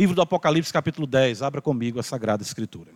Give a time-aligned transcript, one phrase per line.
[0.00, 1.42] livro do Apocalipse, capítulo 10.
[1.42, 2.90] Abra comigo a Sagrada Escritura.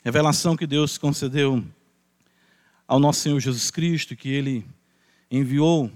[0.00, 1.64] Revelação que Deus concedeu
[2.86, 4.64] ao nosso Senhor Jesus Cristo, que ele
[5.28, 5.90] enviou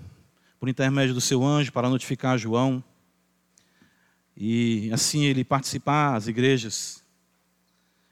[0.59, 2.83] por intermédio do seu anjo para notificar João
[4.37, 7.01] e assim ele participar as igrejas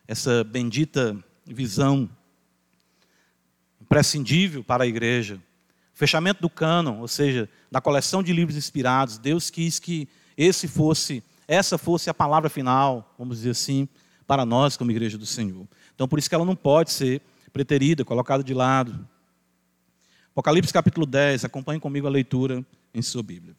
[0.07, 2.09] essa bendita visão
[3.81, 5.43] imprescindível para a igreja.
[6.01, 9.19] Fechamento do cânon, ou seja, da coleção de livros inspirados.
[9.19, 13.87] Deus quis que esse fosse, essa fosse a palavra final, vamos dizer assim,
[14.27, 15.69] para nós como igreja do Senhor.
[15.95, 17.21] Então por isso que ela não pode ser
[17.53, 19.07] preterida, colocada de lado.
[20.31, 23.55] Apocalipse capítulo 10, acompanhe comigo a leitura em sua Bíblia.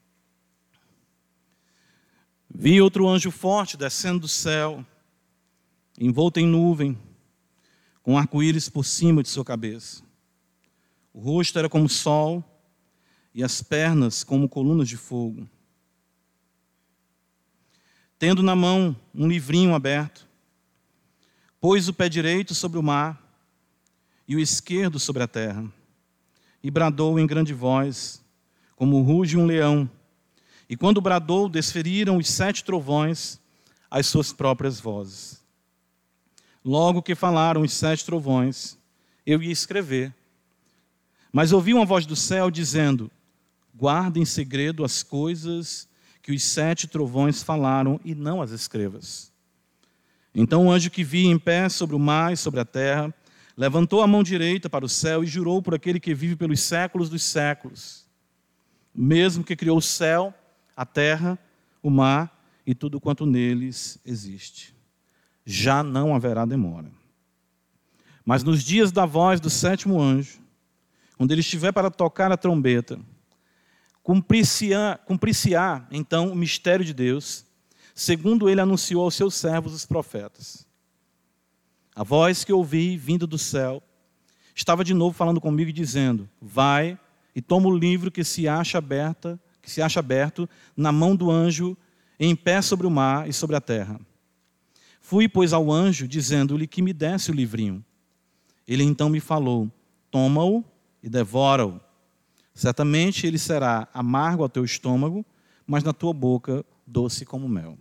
[2.50, 4.84] Vi outro anjo forte descendo do céu,
[6.00, 6.98] envolto em nuvem,
[8.02, 10.10] com arco-íris por cima de sua cabeça.
[11.14, 12.44] O rosto era como sol
[13.34, 15.50] e as pernas como colunas de fogo.
[18.18, 20.28] Tendo na mão um livrinho aberto,
[21.60, 23.20] pôs o pé direito sobre o mar
[24.28, 25.66] e o esquerdo sobre a terra,
[26.64, 28.24] e bradou em grande voz,
[28.76, 29.90] como ruge um leão.
[30.70, 33.42] E quando bradou, desferiram os sete trovões
[33.90, 35.44] as suas próprias vozes.
[36.64, 38.78] Logo que falaram os sete trovões,
[39.26, 40.16] eu ia escrever.
[41.32, 43.10] Mas ouvi uma voz do céu dizendo:
[43.74, 45.88] Guarda em segredo as coisas
[46.22, 49.32] que os sete trovões falaram e não as escrevas.
[50.34, 53.14] Então o anjo que vi em pé sobre o mar e sobre a terra
[53.58, 57.10] levantou a mão direita para o céu e jurou por aquele que vive pelos séculos
[57.10, 58.06] dos séculos,
[58.94, 60.34] mesmo que criou o céu,
[60.76, 61.38] a terra,
[61.84, 64.74] o mar e tudo quanto neles existe
[65.46, 66.92] já não haverá demora.
[68.26, 70.40] Mas nos dias da voz do sétimo anjo,
[71.22, 73.00] quando ele estiver para tocar a trombeta,
[74.02, 75.36] cumprir-se-á cumprir
[75.92, 77.46] então o mistério de Deus,
[77.94, 80.66] segundo ele anunciou aos seus servos os profetas.
[81.96, 83.84] A voz que ouvi vindo do céu
[84.56, 86.98] estava de novo falando comigo e dizendo: Vai
[87.36, 91.30] e toma o livro que se acha aberta, que se acha aberto na mão do
[91.30, 91.78] anjo
[92.20, 94.02] em pé sobre o mar e sobre a terra.
[95.00, 97.86] Fui, pois, ao anjo, dizendo-lhe que me desse o livrinho.
[98.68, 99.72] Ele então me falou:
[100.10, 100.66] Toma-o
[101.02, 101.80] e devora-o.
[102.54, 105.26] Certamente ele será amargo ao teu estômago,
[105.66, 107.78] mas na tua boca doce como mel.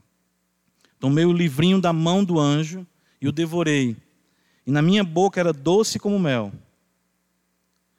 [0.98, 2.86] Tomei o livrinho da mão do anjo
[3.20, 3.96] e o devorei,
[4.66, 6.52] e na minha boca era doce como mel.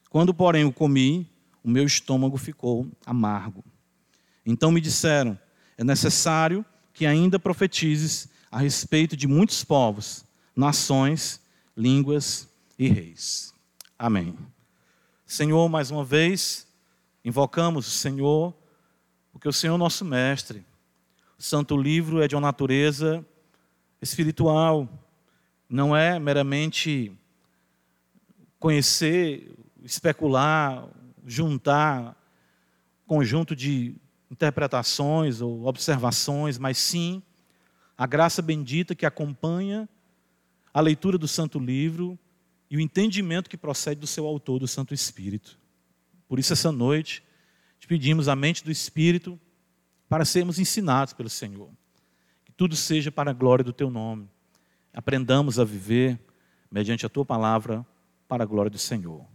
[0.09, 1.27] Quando, porém, o comi,
[1.63, 3.63] o meu estômago ficou amargo.
[4.45, 5.37] Então me disseram:
[5.77, 11.39] É necessário que ainda profetizes a respeito de muitos povos, nações,
[11.75, 13.53] línguas e reis.
[13.97, 14.35] Amém.
[15.31, 16.67] Senhor, mais uma vez,
[17.23, 18.53] invocamos o Senhor,
[19.31, 20.65] porque o Senhor é nosso mestre.
[21.39, 23.25] O Santo Livro é de uma natureza
[24.01, 24.89] espiritual,
[25.69, 27.13] não é meramente
[28.59, 30.85] conhecer, especular,
[31.25, 32.13] juntar
[33.07, 33.95] conjunto de
[34.29, 37.23] interpretações ou observações, mas sim
[37.97, 39.87] a graça bendita que acompanha
[40.73, 42.19] a leitura do Santo Livro
[42.71, 45.59] e o entendimento que procede do seu autor, do Santo Espírito.
[46.25, 47.21] Por isso, essa noite,
[47.77, 49.37] te pedimos a mente do Espírito
[50.07, 51.69] para sermos ensinados pelo Senhor.
[52.45, 54.29] Que tudo seja para a glória do teu nome.
[54.93, 56.17] Aprendamos a viver
[56.71, 57.85] mediante a tua palavra
[58.25, 59.25] para a glória do Senhor.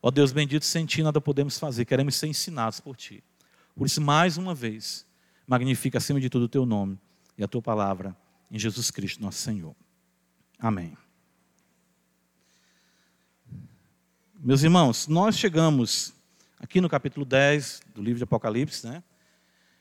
[0.00, 3.22] Ó Deus bendito, sem ti nada podemos fazer, queremos ser ensinados por ti.
[3.76, 5.06] Por isso, mais uma vez,
[5.46, 6.98] magnifica acima de tudo o teu nome
[7.36, 8.16] e a tua palavra
[8.50, 9.76] em Jesus Cristo, nosso Senhor.
[10.58, 10.96] Amém.
[14.40, 16.14] Meus irmãos, nós chegamos
[16.60, 19.02] aqui no capítulo 10 do livro de Apocalipse, né?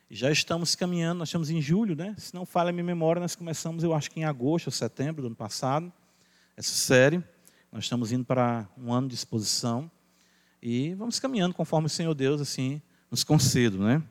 [0.09, 2.15] Já estamos caminhando, nós estamos em julho, né?
[2.17, 5.21] Se não falha a minha memória, nós começamos, eu acho que em agosto ou setembro
[5.21, 5.93] do ano passado,
[6.55, 7.23] essa série.
[7.71, 9.91] Nós estamos indo para um ano de exposição
[10.59, 12.81] e vamos caminhando conforme o Senhor Deus assim
[13.11, 14.01] nos concede, né?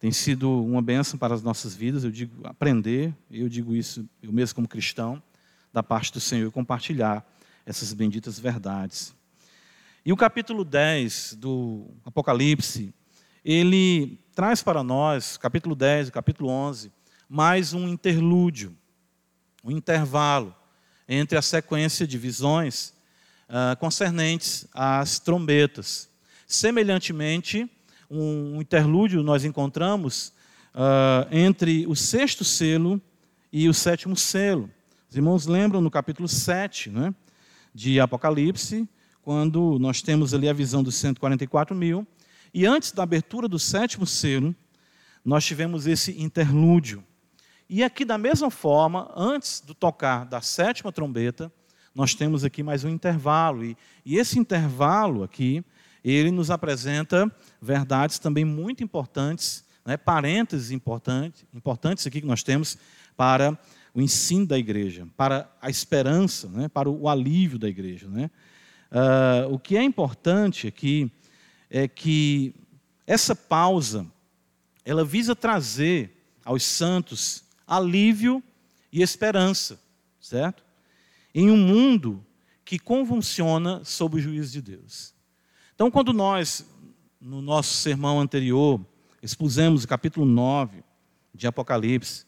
[0.00, 4.32] Tem sido uma bênção para as nossas vidas, eu digo aprender, eu digo isso, eu
[4.32, 5.22] mesmo como cristão,
[5.70, 7.22] da parte do Senhor, compartilhar
[7.66, 9.14] essas benditas verdades.
[10.04, 12.92] E o capítulo 10 do Apocalipse,
[13.44, 16.90] ele traz para nós, capítulo 10, capítulo 11,
[17.28, 18.76] mais um interlúdio,
[19.62, 20.52] um intervalo
[21.08, 22.92] entre a sequência de visões
[23.48, 26.10] uh, concernentes às trombetas.
[26.48, 27.70] Semelhantemente,
[28.10, 30.32] um interlúdio nós encontramos
[30.74, 33.00] uh, entre o sexto selo
[33.52, 34.68] e o sétimo selo.
[35.08, 37.14] Os irmãos lembram no capítulo 7 né,
[37.72, 38.88] de Apocalipse,
[39.22, 42.06] quando nós temos ali a visão dos 144 mil,
[42.52, 44.54] E antes da abertura do sétimo selo,
[45.24, 47.02] nós tivemos esse interlúdio.
[47.66, 51.50] E aqui, da mesma forma, antes do tocar da sétima trombeta,
[51.94, 53.64] nós temos aqui mais um intervalo.
[53.64, 53.74] E,
[54.04, 55.64] e esse intervalo aqui,
[56.04, 62.76] ele nos apresenta verdades também muito importantes, né, parênteses importantes, importantes aqui que nós temos
[63.16, 63.58] para
[63.94, 68.08] o ensino da igreja, para a esperança, né, para o alívio da igreja.
[68.08, 68.30] Né?
[68.92, 71.10] Uh, o que é importante aqui
[71.70, 72.54] é que
[73.06, 74.06] essa pausa,
[74.84, 78.42] ela visa trazer aos santos alívio
[78.92, 79.80] e esperança,
[80.20, 80.62] certo?
[81.34, 82.22] Em um mundo
[82.66, 85.14] que convulsiona sob o juízo de Deus.
[85.74, 86.66] Então, quando nós,
[87.18, 88.78] no nosso sermão anterior,
[89.22, 90.84] expusemos o capítulo 9
[91.34, 92.26] de Apocalipse,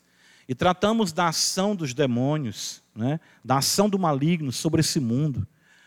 [0.49, 5.46] e tratamos da ação dos demônios, né, da ação do maligno sobre esse mundo,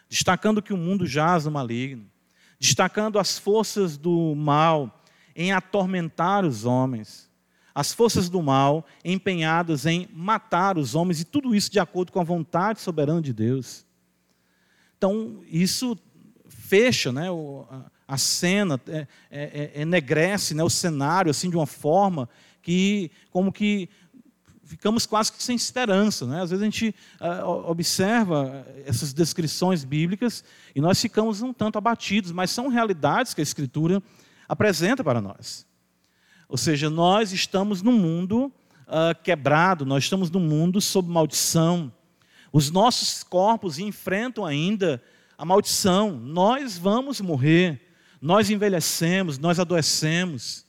[0.09, 2.05] destacando que o mundo jaz no maligno,
[2.59, 5.03] destacando as forças do mal
[5.35, 7.29] em atormentar os homens,
[7.73, 12.19] as forças do mal empenhadas em matar os homens, e tudo isso de acordo com
[12.19, 13.85] a vontade soberana de Deus.
[14.97, 15.95] Então, isso
[16.49, 17.27] fecha né,
[18.07, 22.27] a cena, é, é, é, enegrece né, o cenário assim, de uma forma
[22.63, 23.89] que, como que
[24.67, 26.25] ficamos quase que sem esperança.
[26.25, 26.41] Né?
[26.41, 30.43] Às vezes a gente uh, observa essas descrições bíblicas
[30.75, 34.03] e nós ficamos um tanto abatidos, mas são realidades que a Escritura
[34.47, 35.65] apresenta para nós.
[36.49, 38.51] Ou seja, nós estamos num mundo
[38.87, 41.91] uh, quebrado, nós estamos num mundo sob maldição.
[42.51, 45.01] Os nossos corpos enfrentam ainda
[45.37, 46.11] a maldição.
[46.11, 47.81] Nós vamos morrer,
[48.21, 50.66] nós envelhecemos, nós adoecemos.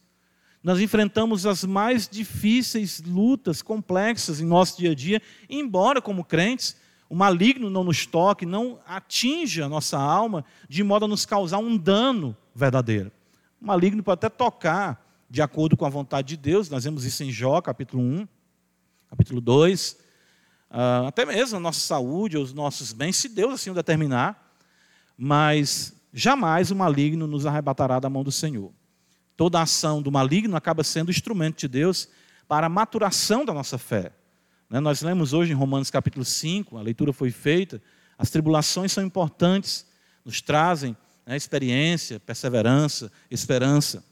[0.63, 6.77] Nós enfrentamos as mais difíceis lutas complexas em nosso dia a dia, embora, como crentes,
[7.09, 11.59] o maligno não nos toque, não atinja a nossa alma de modo a nos causar
[11.59, 13.11] um dano verdadeiro.
[13.61, 17.23] O maligno pode até tocar de acordo com a vontade de Deus, nós vemos isso
[17.23, 18.29] em Jó, capítulo 1,
[19.11, 19.99] capítulo 2,
[20.71, 24.55] ah, até mesmo a nossa saúde, os nossos bens, se Deus assim o determinar,
[25.17, 28.73] mas jamais o maligno nos arrebatará da mão do Senhor
[29.39, 32.09] toda ação do maligno acaba sendo instrumento de Deus
[32.49, 34.11] para a maturação da nossa fé.
[34.69, 37.81] Né, nós lemos hoje em Romanos capítulo 5, a leitura foi feita,
[38.19, 39.87] as tribulações são importantes,
[40.25, 44.05] nos trazem né, experiência, perseverança, esperança.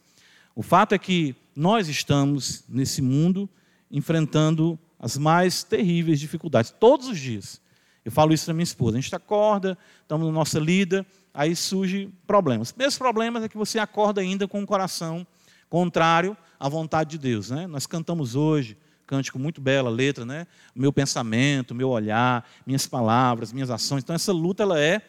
[0.55, 3.51] O fato é que nós estamos nesse mundo
[3.91, 7.61] enfrentando as mais terríveis dificuldades, todos os dias.
[8.05, 8.97] Eu falo isso para minha esposa.
[8.97, 11.05] A gente acorda, estamos na nossa lida,
[11.37, 12.73] aí surgem problemas.
[12.73, 15.27] Primeiros problemas é que você acorda ainda com o coração
[15.69, 17.51] contrário à vontade de Deus.
[17.51, 17.67] Né?
[17.67, 20.47] Nós cantamos hoje, cântico muito bela, letra, né?
[20.75, 24.03] Meu pensamento, meu olhar, minhas palavras, minhas ações.
[24.03, 25.03] Então essa luta ela é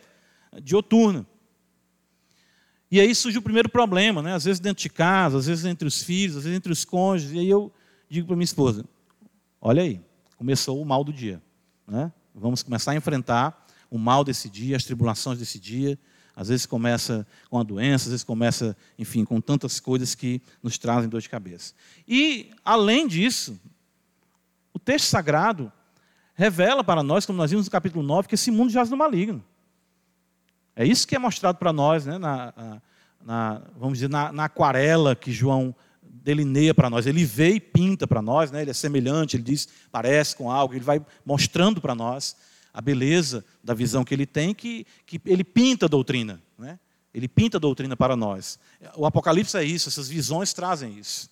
[0.61, 1.25] dioturna.
[2.91, 4.33] E aí surge o primeiro problema, né?
[4.33, 7.31] Às vezes dentro de casa, às vezes entre os filhos, às vezes entre os cônjuges.
[7.31, 7.71] E aí eu
[8.09, 8.83] digo para minha esposa:
[9.61, 10.01] olha aí,
[10.35, 11.41] começou o mal do dia.
[11.87, 12.11] Né?
[12.35, 15.97] Vamos começar a enfrentar o mal desse dia, as tribulações desse dia,
[16.37, 20.77] às vezes começa com a doença, às vezes começa, enfim, com tantas coisas que nos
[20.77, 21.73] trazem dor de cabeça.
[22.07, 23.59] E, além disso,
[24.71, 25.73] o texto sagrado
[26.35, 29.43] revela para nós, como nós vimos no capítulo 9, que esse mundo jaz no maligno.
[30.75, 32.81] É isso que é mostrado para nós, né, na,
[33.25, 35.73] na, vamos dizer, na, na aquarela que João
[36.03, 37.07] delineia para nós.
[37.07, 38.61] Ele vê e pinta para nós, né?
[38.61, 42.35] ele é semelhante, ele diz, parece com algo, ele vai mostrando para nós
[42.77, 46.39] a beleza da visão que ele tem, que, que ele pinta a doutrina.
[46.59, 46.77] Né?
[47.11, 48.59] Ele pinta a doutrina para nós.
[48.95, 51.27] O Apocalipse é isso, essas visões trazem isso.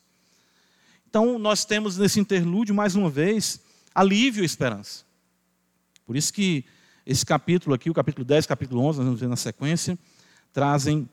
[1.07, 3.61] Então, nós temos nesse interlúdio, mais uma vez,
[3.93, 5.05] alívio e esperança.
[6.03, 6.65] Por isso que
[7.05, 9.99] esse capítulo aqui, o capítulo 10, capítulo 11, nós vamos ver na sequência,
[10.51, 11.07] trazem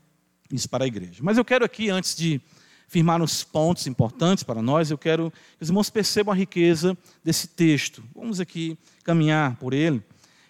[0.50, 1.20] isso para a igreja.
[1.20, 2.40] Mas eu quero aqui, antes de
[2.88, 7.48] firmar uns pontos importantes para nós, eu quero que os irmãos percebam a riqueza desse
[7.48, 8.02] texto.
[8.14, 10.02] Vamos aqui caminhar por ele.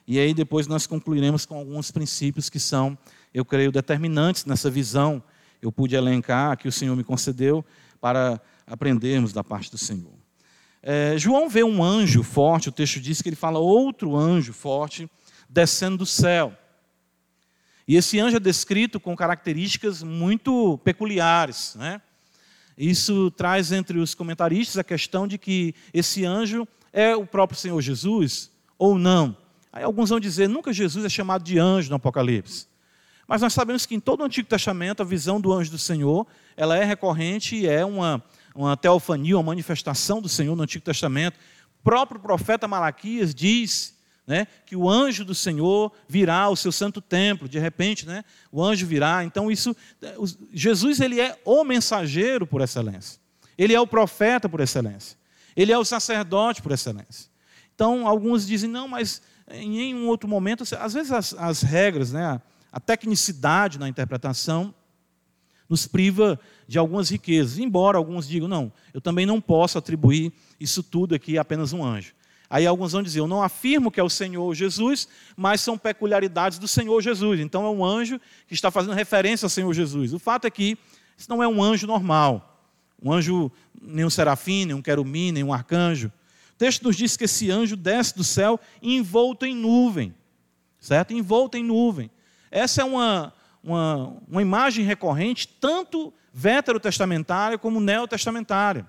[0.06, 2.98] E aí depois nós concluiremos com alguns princípios que são,
[3.32, 5.22] eu creio, determinantes nessa visão.
[5.60, 7.64] Eu pude elencar que o Senhor me concedeu
[8.00, 10.12] para aprendermos da parte do Senhor.
[10.82, 15.08] É, João vê um anjo forte, o texto diz que ele fala outro anjo forte
[15.48, 16.56] descendo do céu.
[17.86, 21.74] E esse anjo é descrito com características muito peculiares.
[21.76, 22.00] Né?
[22.76, 27.80] Isso traz entre os comentaristas a questão de que esse anjo é o próprio Senhor
[27.80, 29.36] Jesus ou não.
[29.72, 32.66] Aí alguns vão dizer, nunca Jesus é chamado de anjo no Apocalipse.
[33.26, 36.26] Mas nós sabemos que em todo o Antigo Testamento a visão do anjo do Senhor,
[36.56, 38.22] ela é recorrente e é uma,
[38.54, 41.38] uma teofania, uma manifestação do Senhor no Antigo Testamento.
[41.80, 47.00] O próprio profeta Malaquias diz né, que o anjo do Senhor virá ao seu santo
[47.00, 49.24] templo, de repente, né, o anjo virá.
[49.24, 49.74] Então isso,
[50.52, 53.20] Jesus ele é o mensageiro por excelência.
[53.56, 55.16] Ele é o profeta por excelência.
[55.56, 57.30] Ele é o sacerdote por excelência.
[57.74, 59.22] Então alguns dizem não, mas
[59.52, 62.40] em nenhum outro momento, às vezes as, as regras, né,
[62.72, 64.74] a, tecnicidade na interpretação
[65.68, 67.58] nos priva de algumas riquezas.
[67.58, 71.84] Embora alguns digam não, eu também não posso atribuir isso tudo aqui a apenas um
[71.84, 72.14] anjo.
[72.48, 76.58] Aí alguns vão dizer: Eu não afirmo que é o Senhor Jesus, mas são peculiaridades
[76.58, 77.40] do Senhor Jesus.
[77.40, 80.12] Então é um anjo que está fazendo referência ao Senhor Jesus.
[80.12, 80.76] O fato é que
[81.16, 82.60] isso não é um anjo normal.
[83.02, 86.12] Um anjo, nem um serafim, nem um querumim, nem um arcanjo.
[86.62, 90.14] Texto nos diz que esse anjo desce do céu envolto em nuvem.
[90.78, 91.12] Certo?
[91.12, 92.08] Envolto em nuvem.
[92.52, 98.88] Essa é uma, uma, uma imagem recorrente, tanto veterotestamentária como neotestamentária.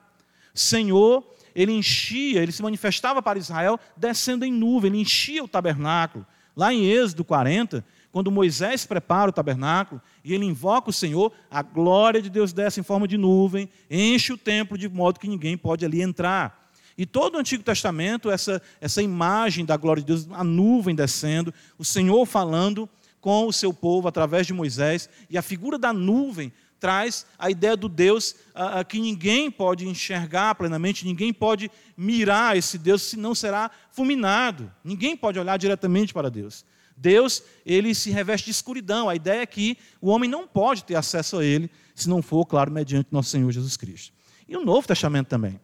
[0.54, 6.28] Senhor ele enchia, ele se manifestava para Israel descendo em nuvem, ele enchia o tabernáculo.
[6.56, 11.64] Lá em Êxodo 40, quando Moisés prepara o tabernáculo e ele invoca o Senhor, a
[11.64, 15.58] glória de Deus desce em forma de nuvem, enche o templo de modo que ninguém
[15.58, 16.63] pode ali entrar.
[16.98, 21.54] E todo o Antigo Testamento, essa, essa imagem da glória de Deus, a nuvem descendo,
[21.78, 22.88] o Senhor falando
[23.20, 26.52] com o seu povo através de Moisés, e a figura da nuvem
[26.84, 32.58] traz a ideia do Deus ah, ah, que ninguém pode enxergar plenamente, ninguém pode mirar
[32.58, 34.70] esse Deus, senão será fulminado.
[34.84, 36.66] Ninguém pode olhar diretamente para Deus.
[36.98, 39.08] Deus, ele se reveste de escuridão.
[39.08, 42.46] A ideia é que o homem não pode ter acesso a ele, se não for,
[42.46, 44.12] claro, mediante nosso Senhor Jesus Cristo.
[44.46, 45.60] E o Novo Testamento também.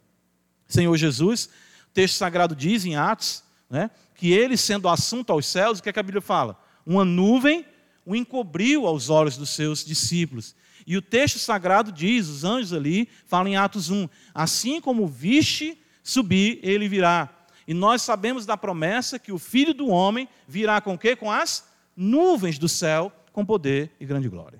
[0.69, 1.49] Senhor Jesus,
[1.89, 5.89] o texto sagrado diz em Atos, né, que ele, sendo assunto aos céus, o que,
[5.89, 6.57] é que a Bíblia fala?
[6.85, 7.65] Uma nuvem
[8.05, 10.55] o encobriu aos olhos dos seus discípulos.
[10.87, 15.79] E o texto sagrado diz, os anjos ali, falam em Atos 1, assim como viste
[16.03, 17.29] subir, ele virá.
[17.67, 21.15] E nós sabemos da promessa que o Filho do Homem virá com o quê?
[21.15, 24.59] Com as nuvens do céu, com poder e grande glória.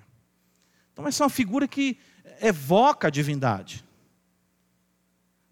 [0.92, 1.98] Então essa é uma figura que
[2.40, 3.84] evoca a divindade.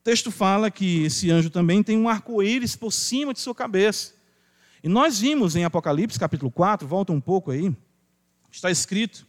[0.09, 4.15] Texto fala que esse anjo também tem um arco-íris por cima de sua cabeça.
[4.83, 7.77] E nós vimos em Apocalipse capítulo 4, volta um pouco aí,
[8.51, 9.27] está escrito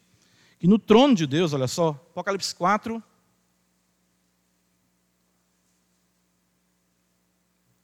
[0.58, 3.04] que no trono de Deus, olha só, Apocalipse 4,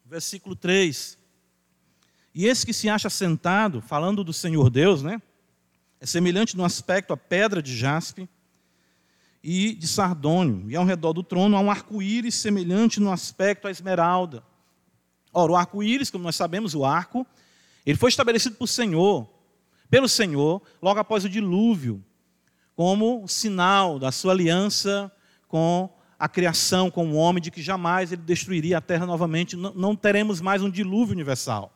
[0.06, 1.18] versículo 3.
[2.34, 5.22] E esse que se acha sentado, falando do Senhor Deus, né?
[6.00, 8.30] É semelhante no aspecto à pedra de jaspe
[9.48, 10.66] e de sardônio.
[10.68, 14.44] E ao redor do trono há um arco-íris semelhante no aspecto à esmeralda.
[15.32, 17.28] Ora, o arco-íris, como nós sabemos, o arco,
[17.86, 19.30] ele foi estabelecido por Senhor,
[19.88, 22.04] pelo Senhor, logo após o dilúvio
[22.76, 25.12] como sinal da sua aliança
[25.48, 29.96] com a criação, com o homem, de que jamais ele destruiria a terra novamente, não
[29.96, 31.72] teremos mais um dilúvio universal.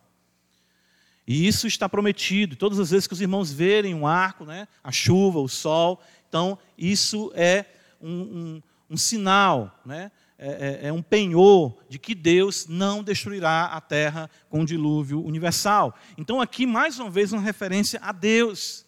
[1.27, 2.55] E isso está prometido.
[2.55, 6.57] Todas as vezes que os irmãos verem um arco, né, a chuva, o sol, então
[6.77, 7.65] isso é
[7.99, 13.65] um, um, um sinal, né, é, é, é um penhor de que Deus não destruirá
[13.65, 15.93] a terra com um dilúvio universal.
[16.17, 18.85] Então, aqui, mais uma vez, uma referência a Deus.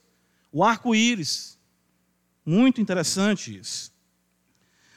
[0.50, 1.60] O arco-íris,
[2.46, 3.92] muito interessante isso.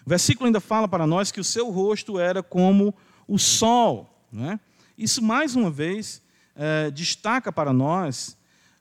[0.06, 2.94] O versículo ainda fala para nós que o seu rosto era como
[3.26, 4.24] o sol.
[4.30, 4.60] Né?
[4.96, 6.22] Isso, mais uma vez,
[6.54, 8.36] é, destaca para nós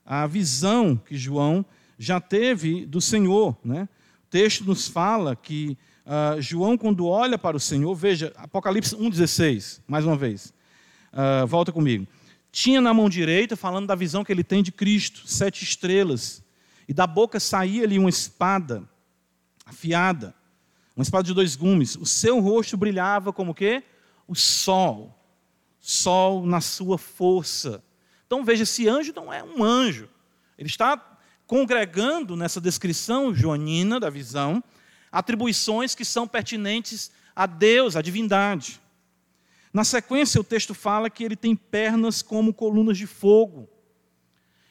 [0.06, 1.64] a visão que João
[2.04, 3.56] já teve do Senhor.
[3.64, 3.88] Né?
[4.26, 9.80] O texto nos fala que uh, João, quando olha para o Senhor, veja, Apocalipse 1,16,
[9.86, 10.52] mais uma vez,
[11.12, 12.06] uh, volta comigo.
[12.52, 16.44] Tinha na mão direita, falando da visão que ele tem de Cristo, sete estrelas
[16.86, 18.88] e da boca saía-lhe uma espada
[19.64, 20.34] afiada,
[20.94, 21.96] uma espada de dois gumes.
[21.96, 23.82] O seu rosto brilhava como o quê?
[24.28, 25.18] O sol.
[25.80, 27.82] Sol na sua força.
[28.26, 30.08] Então veja, esse anjo não é um anjo.
[30.56, 30.96] Ele está
[31.46, 34.62] congregando nessa descrição joanina da visão
[35.10, 38.80] atribuições que são pertinentes a Deus, à divindade.
[39.72, 43.68] Na sequência, o texto fala que ele tem pernas como colunas de fogo.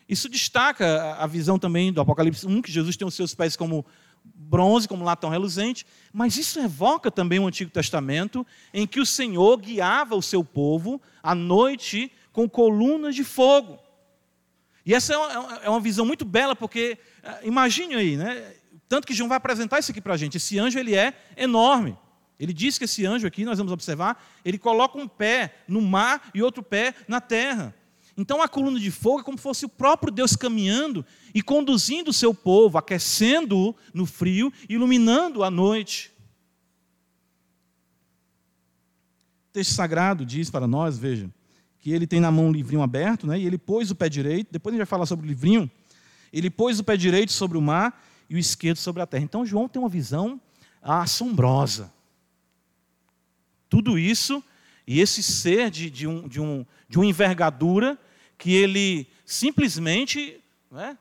[0.07, 3.85] Isso destaca a visão também do Apocalipse 1, que Jesus tem os seus pés como
[4.23, 9.57] bronze, como latão reluzente, mas isso evoca também o Antigo Testamento, em que o Senhor
[9.57, 13.79] guiava o seu povo à noite com colunas de fogo.
[14.85, 18.53] E essa é uma é visão muito bela, porque eh, imagine aí, né?
[18.89, 20.37] Tanto que João vai apresentar isso aqui para a gente.
[20.37, 21.97] Esse anjo ele é enorme.
[22.39, 26.29] Ele diz que esse anjo aqui, nós vamos observar, ele coloca um pé no mar
[26.33, 27.73] e outro pé na terra.
[28.17, 32.09] Então a coluna de fogo é como se fosse o próprio Deus caminhando e conduzindo
[32.09, 36.11] o seu povo, aquecendo-o no frio, iluminando a noite.
[39.49, 41.29] O texto sagrado diz para nós, veja,
[41.83, 43.37] que ele tem na mão um livrinho aberto, né?
[43.37, 45.69] e ele pôs o pé direito, depois a gente vai falar sobre o livrinho,
[46.31, 49.25] ele pôs o pé direito sobre o mar e o esquerdo sobre a terra.
[49.25, 50.39] Então João tem uma visão
[50.81, 51.91] assombrosa.
[53.69, 54.41] Tudo isso
[54.87, 57.99] e esse ser de, de, um, de, um, de uma envergadura
[58.37, 60.97] que ele simplesmente, né,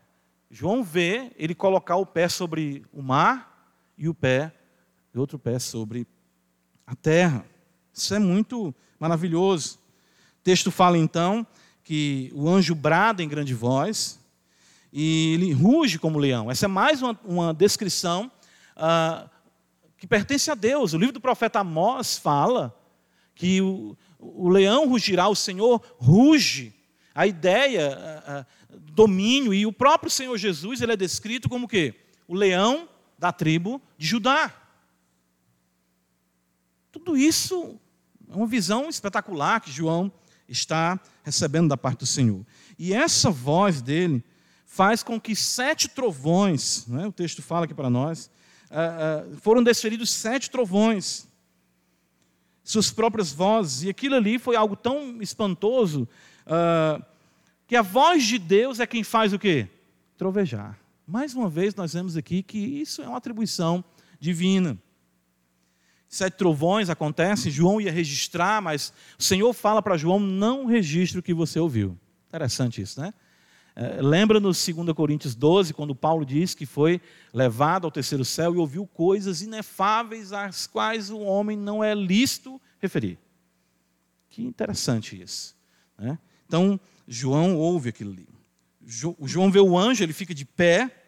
[0.50, 4.52] João vê ele colocar o pé sobre o mar e o pé,
[5.14, 6.08] e outro pé sobre
[6.84, 7.46] a terra.
[7.94, 9.80] Isso é muito maravilhoso.
[10.42, 11.46] O texto fala então
[11.84, 14.18] que o anjo brada em grande voz
[14.92, 16.50] e ele ruge como leão.
[16.50, 18.28] Essa é mais uma, uma descrição
[18.74, 19.30] ah,
[19.96, 20.94] que pertence a Deus.
[20.94, 22.76] O livro do profeta Amós fala
[23.36, 26.74] que o, o leão rugirá, o Senhor ruge.
[27.14, 28.46] A ideia, a, a,
[28.92, 31.94] domínio, e o próprio Senhor Jesus ele é descrito como o quê?
[32.26, 34.52] O leão da tribo de Judá.
[36.90, 37.78] Tudo isso
[38.28, 40.10] é uma visão espetacular que João
[40.48, 42.44] está recebendo da parte do Senhor.
[42.78, 44.24] E essa voz dele
[44.66, 48.30] faz com que sete trovões, né, o texto fala aqui para nós,
[48.70, 51.28] uh, uh, foram desferidos sete trovões
[52.64, 56.08] suas próprias vozes, e aquilo ali foi algo tão espantoso
[56.46, 57.04] uh,
[57.66, 59.68] que a voz de Deus é quem faz o quê?
[60.16, 60.78] Trovejar.
[61.06, 63.84] Mais uma vez, nós vemos aqui que isso é uma atribuição
[64.20, 64.78] divina.
[66.12, 71.22] Sete trovões acontecem, João ia registrar, mas o Senhor fala para João: não registre o
[71.22, 71.98] que você ouviu.
[72.28, 73.14] Interessante isso, né?
[73.74, 77.00] É, lembra no 2 Coríntios 12, quando Paulo diz que foi
[77.32, 82.60] levado ao terceiro céu e ouviu coisas inefáveis às quais o homem não é lícito
[82.78, 83.18] referir.
[84.28, 85.56] Que interessante isso.
[85.96, 86.18] Né?
[86.46, 86.78] Então,
[87.08, 88.28] João ouve aquilo ali.
[88.84, 91.01] João vê o anjo, ele fica de pé?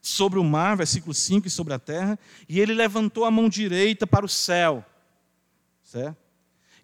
[0.00, 4.06] Sobre o mar, versículo 5, e sobre a terra, e ele levantou a mão direita
[4.06, 4.84] para o céu,
[5.82, 6.16] certo?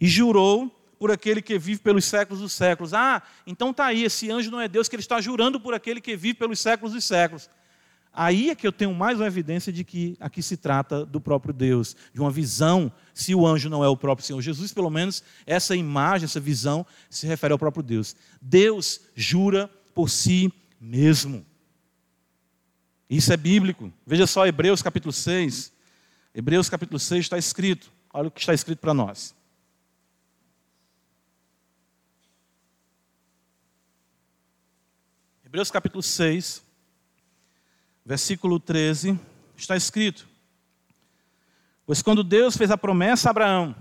[0.01, 2.95] E jurou por aquele que vive pelos séculos dos séculos.
[2.95, 6.01] Ah, então está aí, esse anjo não é Deus, que ele está jurando por aquele
[6.01, 7.49] que vive pelos séculos dos séculos.
[8.17, 11.53] Aí é que eu tenho mais uma evidência de que aqui se trata do próprio
[11.53, 15.25] Deus, de uma visão, se o anjo não é o próprio Senhor Jesus, pelo menos
[15.45, 18.15] essa imagem, essa visão se refere ao próprio Deus.
[18.41, 21.45] Deus jura por si mesmo.
[23.15, 23.93] Isso é bíblico.
[24.05, 25.73] Veja só Hebreus capítulo 6.
[26.35, 27.93] Hebreus capítulo 6 está escrito.
[28.13, 29.33] Olha o que está escrito para nós.
[35.47, 36.61] Hebreus capítulo 6,
[38.05, 39.17] versículo 13,
[39.57, 40.27] está escrito:
[41.87, 43.77] Pois quando Deus fez a promessa a Abraão,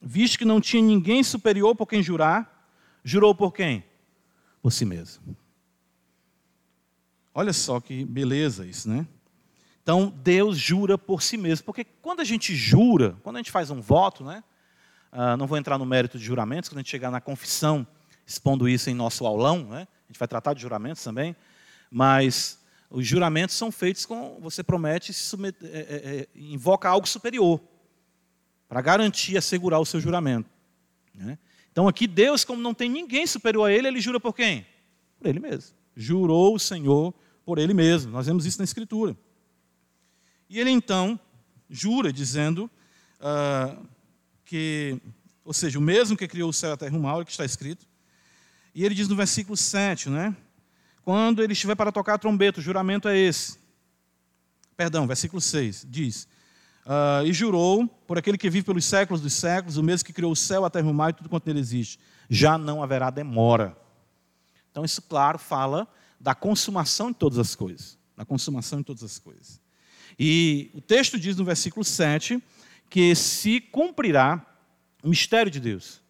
[0.00, 2.70] visto que não tinha ninguém superior por quem jurar,
[3.02, 3.84] jurou por quem?
[4.62, 5.36] Por si mesmo.
[7.34, 9.06] Olha só que beleza isso, né?
[9.82, 11.66] Então, Deus jura por si mesmo.
[11.66, 14.42] Porque quando a gente jura, quando a gente faz um voto, né?
[15.12, 17.86] Uh, não vou entrar no mérito de juramentos, quando a gente chegar na confissão,
[18.26, 19.82] expondo isso em nosso aulão, né?
[19.82, 21.36] a gente vai tratar de juramentos também,
[21.90, 22.58] mas
[22.90, 27.60] os juramentos são feitos com você promete se é, é, é, invoca algo superior
[28.68, 30.48] para garantir assegurar o seu juramento.
[31.14, 31.38] Né?
[31.70, 34.66] Então aqui Deus, como não tem ninguém superior a Ele, Ele jura por quem?
[35.18, 35.76] Por Ele mesmo.
[35.96, 38.12] Jurou o Senhor por Ele mesmo.
[38.12, 39.16] Nós vemos isso na Escritura.
[40.48, 41.18] E Ele então
[41.68, 42.70] jura dizendo
[43.20, 43.86] uh,
[44.44, 45.00] que,
[45.44, 47.30] ou seja, o mesmo que criou o céu e a terra o mar, é que
[47.30, 47.86] está escrito,
[48.74, 50.36] e ele diz no versículo 7, né?
[51.02, 53.58] Quando ele estiver para tocar a trombeta, o juramento é esse.
[54.76, 56.26] Perdão, versículo 6, diz:
[56.84, 60.32] uh, E jurou por aquele que vive pelos séculos dos séculos, o mesmo que criou
[60.32, 62.00] o céu, a terra e o mar e tudo quanto nele existe.
[62.28, 63.76] Já não haverá demora.
[64.70, 65.86] Então, isso, claro, fala
[66.24, 67.98] da consumação de todas as coisas.
[68.16, 69.60] Da consumação de todas as coisas.
[70.18, 72.42] E o texto diz no versículo 7
[72.88, 74.42] que se cumprirá
[75.02, 76.00] o mistério de Deus.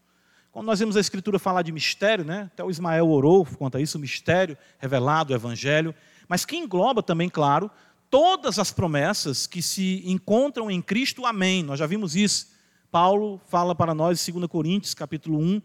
[0.53, 2.49] Quando nós vemos a Escritura falar de mistério, né?
[2.53, 5.93] até o Ismael orou quanto a isso, o mistério revelado, o Evangelho,
[6.29, 7.69] mas que engloba também, claro,
[8.09, 11.65] todas as promessas que se encontram em Cristo, amém.
[11.65, 12.53] Nós já vimos isso.
[12.89, 15.61] Paulo fala para nós em 2 Coríntios, capítulo 1,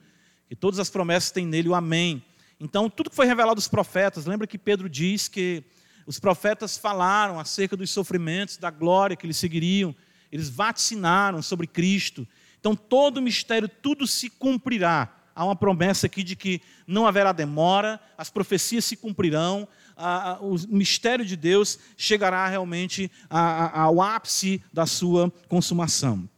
[0.48, 2.24] que todas as promessas têm nele o amém.
[2.60, 5.64] Então, tudo que foi revelado dos profetas, lembra que Pedro diz que
[6.06, 9.96] os profetas falaram acerca dos sofrimentos, da glória que eles seguiriam,
[10.32, 12.28] eles vaticinaram sobre Cristo.
[12.60, 15.16] Então, todo o mistério, tudo se cumprirá.
[15.34, 20.40] Há uma promessa aqui de que não haverá demora, as profecias se cumprirão, a, a,
[20.42, 26.30] o mistério de Deus chegará realmente a, ao ápice da sua consumação.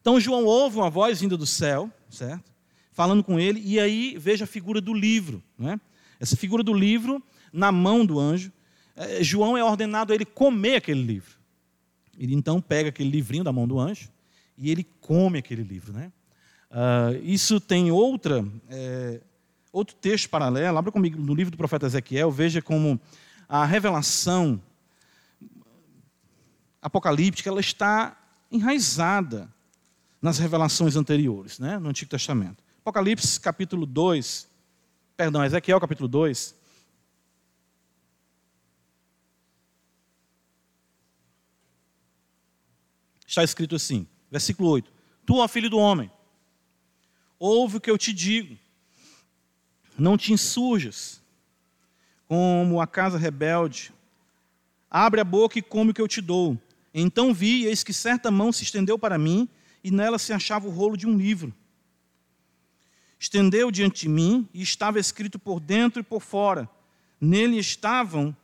[0.00, 2.51] Então, João ouve uma voz vinda do céu, certo?
[2.92, 5.42] Falando com ele, e aí veja a figura do livro.
[5.58, 5.80] Né?
[6.20, 8.52] Essa figura do livro na mão do anjo.
[8.94, 11.36] É, João é ordenado a ele comer aquele livro.
[12.18, 14.10] Ele então pega aquele livrinho da mão do anjo
[14.56, 15.92] e ele come aquele livro.
[15.92, 16.12] Né?
[16.70, 19.20] Uh, isso tem outra, é,
[19.72, 20.76] outro texto paralelo.
[20.76, 23.00] Abra comigo no livro do profeta Ezequiel, veja como
[23.48, 24.60] a revelação
[26.80, 28.16] apocalíptica ela está
[28.50, 29.48] enraizada
[30.20, 32.61] nas revelações anteriores, né, no Antigo Testamento.
[32.82, 34.50] Apocalipse capítulo 2,
[35.16, 36.52] perdão, Ezequiel capítulo 2.
[43.24, 44.92] Está escrito assim, versículo 8:
[45.24, 46.10] Tu, ó filho do homem,
[47.38, 48.58] ouve o que eu te digo,
[49.96, 51.22] não te insurjas,
[52.26, 53.92] como a casa rebelde,
[54.90, 56.58] abre a boca e come o que eu te dou.
[56.92, 59.48] Então vi, eis que certa mão se estendeu para mim,
[59.84, 61.54] e nela se achava o rolo de um livro.
[63.22, 66.68] Estendeu diante de mim, e estava escrito por dentro e por fora.
[67.20, 68.36] Nele estavam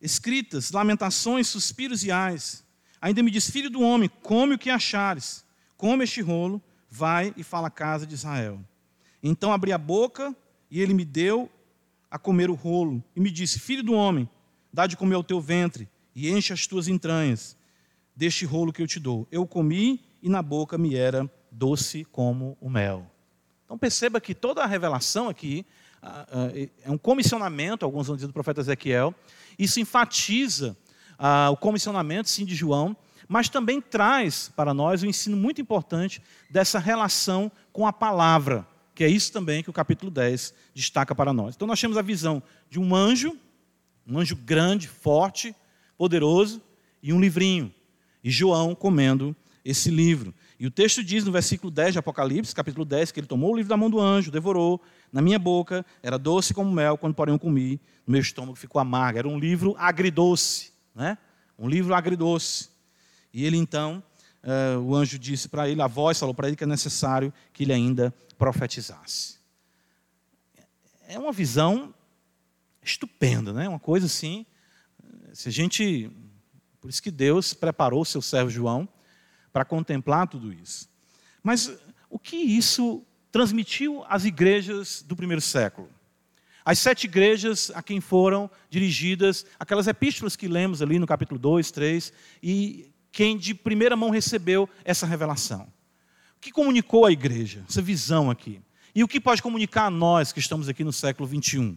[0.00, 2.64] escritas lamentações, suspiros e ais.
[3.02, 5.44] Ainda me diz: Filho do homem, come o que achares,
[5.76, 8.58] come este rolo, vai e fala à casa de Israel.
[9.22, 10.34] Então abri a boca
[10.70, 11.50] e ele me deu
[12.10, 14.26] a comer o rolo e me disse: Filho do homem,
[14.72, 17.58] dá de comer ao teu ventre e enche as tuas entranhas
[18.16, 19.28] deste rolo que eu te dou.
[19.30, 23.17] Eu comi e na boca me era doce como o mel.
[23.68, 25.66] Então perceba que toda a revelação aqui
[26.82, 29.14] é um comissionamento, alguns vão dizer do profeta Ezequiel.
[29.58, 30.74] Isso enfatiza
[31.52, 32.96] o comissionamento, sim, de João,
[33.28, 39.04] mas também traz para nós um ensino muito importante dessa relação com a palavra, que
[39.04, 41.54] é isso também que o capítulo 10 destaca para nós.
[41.54, 43.36] Então nós temos a visão de um anjo,
[44.06, 45.54] um anjo grande, forte,
[45.98, 46.62] poderoso,
[47.02, 47.70] e um livrinho.
[48.24, 50.34] E João comendo esse livro.
[50.58, 53.56] E o texto diz no versículo 10 de Apocalipse, capítulo 10, que ele tomou o
[53.56, 57.32] livro da mão do anjo, devorou, na minha boca, era doce como mel, quando porém
[57.32, 59.20] eu comi, no meu estômago ficou amargo.
[59.20, 61.16] Era um livro agridoce, né?
[61.56, 62.70] um livro agridoce.
[63.32, 64.02] E ele então,
[64.42, 67.62] uh, o anjo disse para ele, a voz falou para ele que é necessário que
[67.62, 69.38] ele ainda profetizasse.
[71.06, 71.94] É uma visão
[72.82, 73.68] estupenda, né?
[73.68, 74.44] uma coisa assim.
[75.32, 76.10] Se a gente.
[76.80, 78.88] Por isso que Deus preparou o seu servo João
[79.52, 80.88] para contemplar tudo isso.
[81.42, 81.72] Mas
[82.10, 85.88] o que isso transmitiu às igrejas do primeiro século?
[86.64, 91.70] As sete igrejas a quem foram dirigidas aquelas epístolas que lemos ali no capítulo 2,
[91.70, 95.62] 3, e quem de primeira mão recebeu essa revelação.
[96.36, 97.64] O que comunicou à igreja?
[97.68, 98.60] Essa visão aqui.
[98.94, 101.76] E o que pode comunicar a nós que estamos aqui no século 21?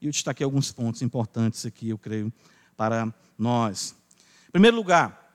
[0.00, 2.32] E eu destaquei alguns pontos importantes aqui, eu creio,
[2.76, 3.96] para nós.
[4.48, 5.25] Em primeiro lugar,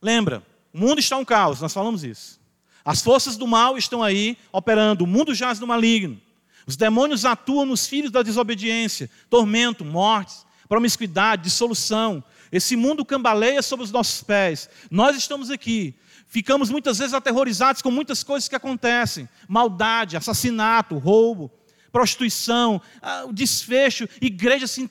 [0.00, 2.38] lembra, o mundo está um caos, nós falamos isso.
[2.84, 6.20] As forças do mal estão aí operando, o mundo jaz no maligno.
[6.66, 12.22] Os demônios atuam nos filhos da desobediência, tormento, mortes, promiscuidade, dissolução.
[12.52, 14.68] Esse mundo cambaleia sob os nossos pés.
[14.90, 15.94] Nós estamos aqui.
[16.26, 21.50] Ficamos muitas vezes aterrorizados com muitas coisas que acontecem: maldade, assassinato, roubo,
[21.98, 22.80] prostituição,
[23.26, 24.88] o desfecho, igrejas se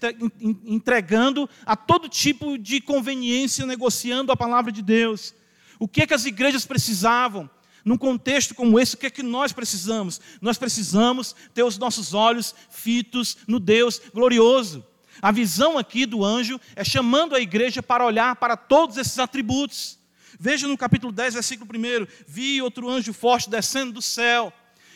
[0.66, 5.34] entregando a todo tipo de conveniência, negociando a palavra de Deus.
[5.80, 7.50] O que, é que as igrejas precisavam?
[7.86, 10.20] num contexto como esse, o que é que nós precisamos?
[10.42, 14.86] Nós precisamos ter os nossos olhos fitos no Deus glorioso.
[15.22, 19.98] A visão aqui do anjo é chamando a igreja para olhar para todos esses atributos.
[20.38, 24.52] Veja no capítulo 10, versículo 1: Vi outro anjo forte descendo do céu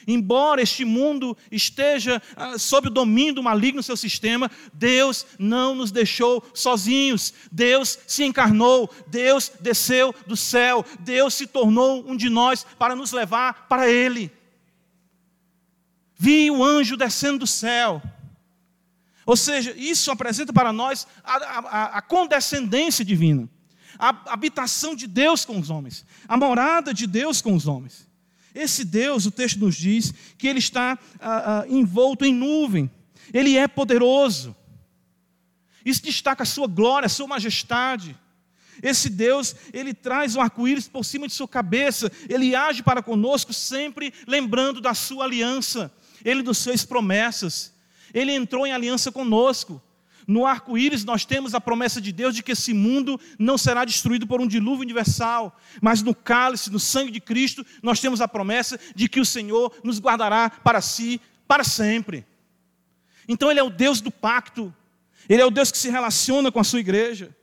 [0.08, 5.76] Embora este mundo esteja ah, sob o domínio do maligno no seu sistema, Deus não
[5.76, 7.34] nos deixou sozinhos.
[7.52, 13.12] Deus se encarnou, Deus desceu do céu, Deus se tornou um de nós para nos
[13.12, 14.32] levar para Ele.
[16.18, 18.02] Vi o anjo descendo do céu.
[19.26, 23.50] Ou seja, isso apresenta para nós a, a, a condescendência divina,
[23.98, 28.11] a habitação de Deus com os homens, a morada de Deus com os homens.
[28.54, 32.90] Esse Deus, o texto nos diz, que ele está ah, ah, envolto em nuvem,
[33.34, 34.56] ele é poderoso.
[35.86, 38.18] Isso destaca a sua glória, a sua majestade.
[38.82, 43.54] Esse Deus, ele traz o arco-íris por cima de sua cabeça, ele age para conosco
[43.54, 45.92] sempre lembrando da sua aliança.
[46.24, 47.74] Ele nos fez promessas,
[48.14, 49.82] ele entrou em aliança conosco.
[50.28, 54.28] No arco-íris nós temos a promessa de Deus de que esse mundo não será destruído
[54.28, 58.80] por um dilúvio universal, mas no cálice, no sangue de Cristo, nós temos a promessa
[58.96, 62.26] de que o Senhor nos guardará para si para sempre.
[63.28, 64.74] Então ele é o Deus do pacto.
[65.28, 67.36] Ele é o Deus que se relaciona com a sua igreja.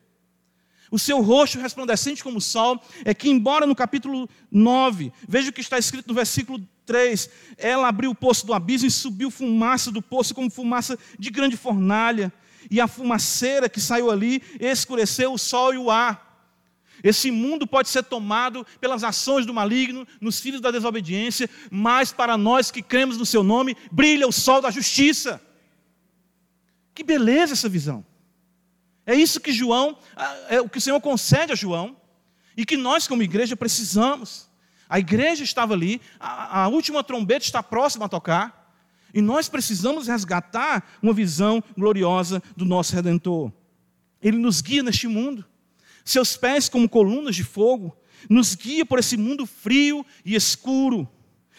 [0.91, 5.53] O seu rosto resplandecente como o sol é que, embora no capítulo 9, veja o
[5.53, 9.91] que está escrito no versículo 3, ela abriu o poço do abismo e subiu fumaça
[9.91, 12.33] do poço como fumaça de grande fornalha
[12.71, 16.29] e a fumaceira que saiu ali escureceu o sol e o ar.
[17.03, 22.37] Esse mundo pode ser tomado pelas ações do maligno, nos filhos da desobediência, mas para
[22.37, 25.41] nós que cremos no seu nome, brilha o sol da justiça.
[26.95, 28.05] Que beleza essa visão.
[29.07, 29.97] É isso que João,
[30.49, 31.97] é o que o Senhor concede a João,
[32.57, 34.49] e que nós, como igreja, precisamos.
[34.89, 38.58] A igreja estava ali, a, a última trombeta está próxima a tocar,
[39.19, 43.53] e nós precisamos resgatar uma visão gloriosa do nosso Redentor.
[44.23, 45.45] Ele nos guia neste mundo
[46.05, 47.97] seus pés como colunas de fogo,
[48.31, 51.09] nos guia por esse mundo frio e escuro.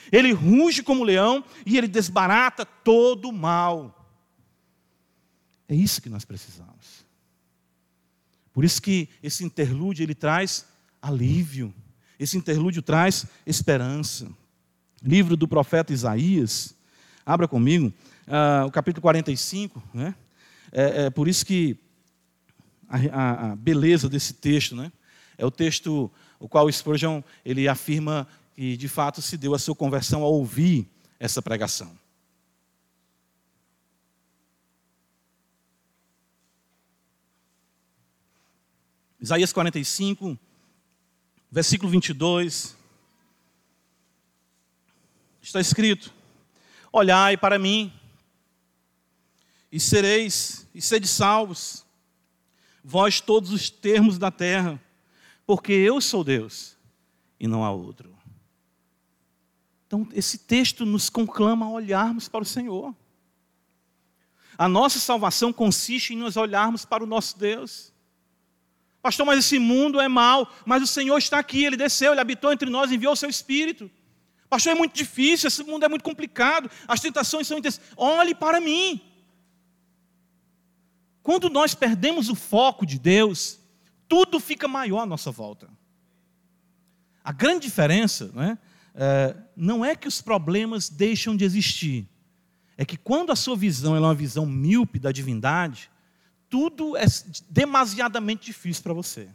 [0.10, 4.10] Ele ruge como leão e ele desbarata todo o mal.
[5.68, 7.06] É isso que nós precisamos.
[8.54, 10.66] Por isso que esse interlúdio ele traz
[11.02, 11.74] alívio.
[12.18, 14.32] Esse interlúdio traz esperança.
[15.04, 16.74] Livro do profeta Isaías,
[17.26, 17.94] abra comigo,
[18.28, 20.16] uh, o capítulo 45, né?
[20.72, 21.78] É, é por isso que
[22.88, 24.92] a, a, beleza desse texto, né?
[25.38, 29.76] É o texto o qual Spurgeon ele afirma que de fato se deu a sua
[29.76, 30.88] conversão ao ouvir
[31.20, 31.98] essa pregação.
[39.22, 40.38] Isaías 45,
[41.52, 42.76] versículo 22.
[45.42, 46.14] Está escrito:
[46.92, 47.94] Olhai para mim,
[49.72, 51.86] e sereis, e sede salvos
[52.84, 54.82] vós todos os termos da terra,
[55.46, 56.76] porque eu sou Deus
[57.40, 58.16] e não há outro.
[59.86, 62.96] Então, esse texto nos conclama a olharmos para o Senhor.
[64.58, 67.94] A nossa salvação consiste em nos olharmos para o nosso Deus.
[69.02, 72.52] Pastor, mas esse mundo é mau, mas o Senhor está aqui, Ele desceu, Ele habitou
[72.52, 73.90] entre nós, enviou o seu Espírito.
[74.50, 77.82] Pastor, é muito difícil, esse mundo é muito complicado, as tentações são intensas.
[77.96, 79.00] Olhe para mim.
[81.22, 83.60] Quando nós perdemos o foco de Deus,
[84.08, 85.70] tudo fica maior à nossa volta.
[87.24, 88.58] A grande diferença não é,
[88.96, 92.08] é, não é que os problemas deixam de existir,
[92.76, 95.92] é que quando a sua visão é uma visão míope da divindade,
[96.50, 97.06] tudo é
[97.50, 99.30] demasiadamente difícil para você.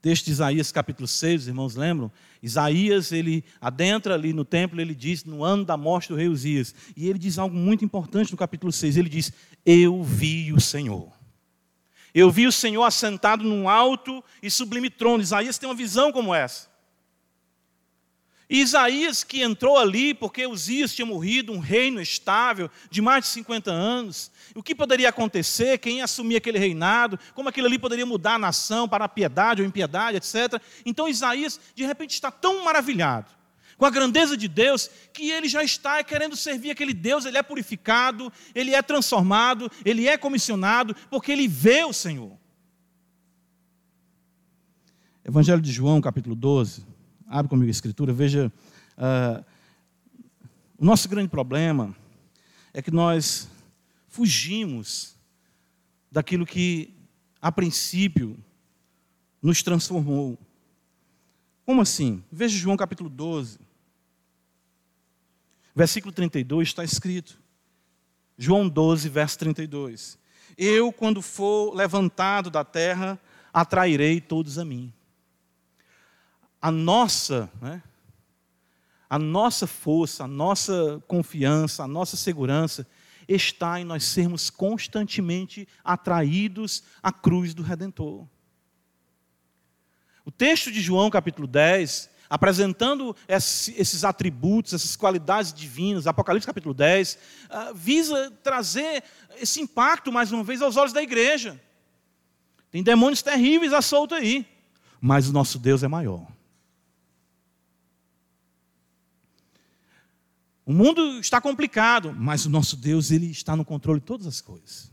[0.00, 2.10] Texto de Isaías capítulo 6, os irmãos lembram?
[2.42, 6.74] Isaías, ele adentra ali no templo, ele diz, no ano da morte do rei Uzias.
[6.96, 8.96] E ele diz algo muito importante no capítulo 6.
[8.96, 9.30] Ele diz:
[9.64, 11.12] Eu vi o Senhor.
[12.14, 15.22] Eu vi o Senhor assentado num alto e sublime trono.
[15.22, 16.69] Isaías tem uma visão como essa.
[18.50, 23.30] E Isaías, que entrou ali porque Uzias tinha morrido, um reino estável de mais de
[23.30, 28.04] 50 anos, o que poderia acontecer, quem ia assumir aquele reinado, como aquilo ali poderia
[28.04, 30.60] mudar a nação para a piedade ou impiedade, etc.
[30.84, 33.30] Então Isaías, de repente, está tão maravilhado
[33.78, 37.42] com a grandeza de Deus, que ele já está querendo servir aquele Deus, ele é
[37.42, 42.36] purificado, ele é transformado, ele é comissionado, porque ele vê o Senhor.
[45.24, 46.84] Evangelho de João, capítulo 12.
[47.32, 48.52] Abre comigo a escritura, veja.
[48.98, 49.44] Uh,
[50.76, 51.94] o nosso grande problema
[52.74, 53.48] é que nós
[54.08, 55.16] fugimos
[56.10, 56.92] daquilo que,
[57.40, 58.36] a princípio,
[59.40, 60.36] nos transformou.
[61.64, 62.20] Como assim?
[62.32, 63.60] Veja João capítulo 12,
[65.72, 67.40] versículo 32, está escrito.
[68.36, 70.18] João 12, verso 32.
[70.58, 73.20] Eu, quando for levantado da terra,
[73.52, 74.92] atrairei todos a mim
[76.60, 77.82] a nossa, né,
[79.08, 82.86] a nossa força, a nossa confiança, a nossa segurança
[83.26, 88.26] está em nós sermos constantemente atraídos à cruz do Redentor.
[90.24, 97.18] O texto de João, capítulo 10, apresentando esses atributos, essas qualidades divinas, Apocalipse capítulo 10,
[97.48, 99.02] ah, visa trazer
[99.40, 101.60] esse impacto, mais uma vez, aos olhos da igreja.
[102.70, 104.46] Tem demônios terríveis à solta aí,
[105.00, 106.24] mas o nosso Deus é maior.
[110.70, 114.40] O mundo está complicado, mas o nosso Deus, ele está no controle de todas as
[114.40, 114.88] coisas.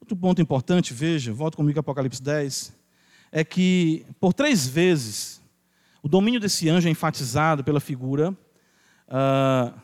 [0.00, 2.72] Outro ponto importante, veja, volta comigo a Apocalipse 10,
[3.30, 5.40] é que por três vezes
[6.02, 8.36] o domínio desse anjo é enfatizado pela figura
[9.06, 9.80] uh,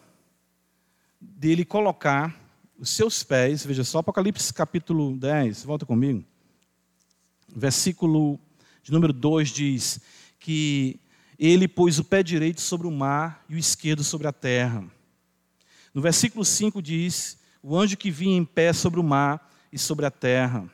[1.21, 2.37] dele colocar
[2.81, 6.25] os seus pés, veja só, Apocalipse capítulo 10, volta comigo,
[7.47, 8.41] versículo
[8.83, 10.01] de número 2 diz
[10.41, 10.99] que
[11.39, 14.85] ele pôs o pé direito sobre o mar e o esquerdo sobre a terra.
[15.93, 20.07] No versículo 5 diz: O anjo que vinha em pé sobre o mar e sobre
[20.07, 20.69] a terra.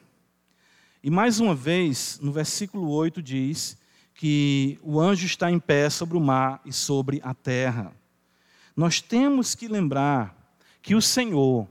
[1.03, 3.77] E mais uma vez, no versículo 8 diz
[4.15, 7.93] que o anjo está em pé sobre o mar e sobre a terra.
[8.77, 10.37] Nós temos que lembrar
[10.81, 11.69] que o Senhor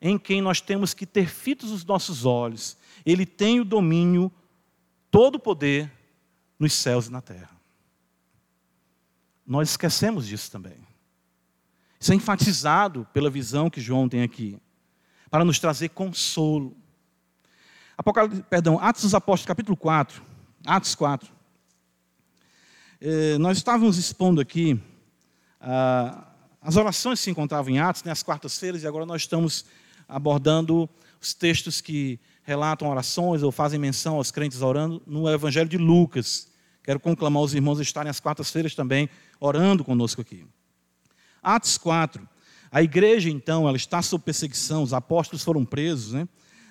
[0.00, 2.76] em quem nós temos que ter fitos os nossos olhos.
[3.04, 4.32] Ele tem o domínio,
[5.10, 5.92] todo o poder
[6.58, 7.59] nos céus e na terra.
[9.50, 10.76] Nós esquecemos disso também.
[11.98, 14.56] Isso é enfatizado pela visão que João tem aqui,
[15.28, 16.76] para nos trazer consolo.
[17.98, 20.22] Apocalipse, perdão, Atos dos Apóstolos, capítulo 4.
[20.64, 21.28] Atos 4.
[23.00, 24.80] Eh, nós estávamos expondo aqui
[25.60, 26.28] ah,
[26.62, 29.64] as orações se encontravam em Atos, né, às quartas-feiras, e agora nós estamos
[30.08, 30.88] abordando
[31.20, 36.48] os textos que relatam orações ou fazem menção aos crentes orando no Evangelho de Lucas.
[36.84, 40.46] Quero conclamar os irmãos a estarem às quartas-feiras também orando conosco aqui.
[41.42, 42.28] Atos 4.
[42.70, 46.12] A igreja, então, ela está sob perseguição, os apóstolos foram presos.
[46.12, 46.28] Né?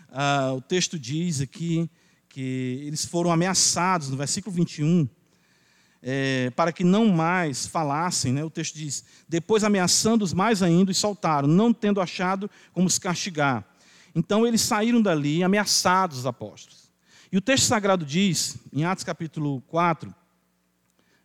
[0.10, 1.89] Ah, o texto diz aqui
[2.29, 5.10] que eles foram ameaçados, no versículo 21,
[6.01, 8.32] é, para que não mais falassem.
[8.32, 8.43] Né?
[8.43, 13.65] O texto diz: Depois ameaçando-os mais ainda, os soltaram, não tendo achado como os castigar.
[14.15, 16.89] Então eles saíram dali ameaçados, os apóstolos.
[17.32, 20.13] E o texto sagrado diz, em Atos capítulo 4,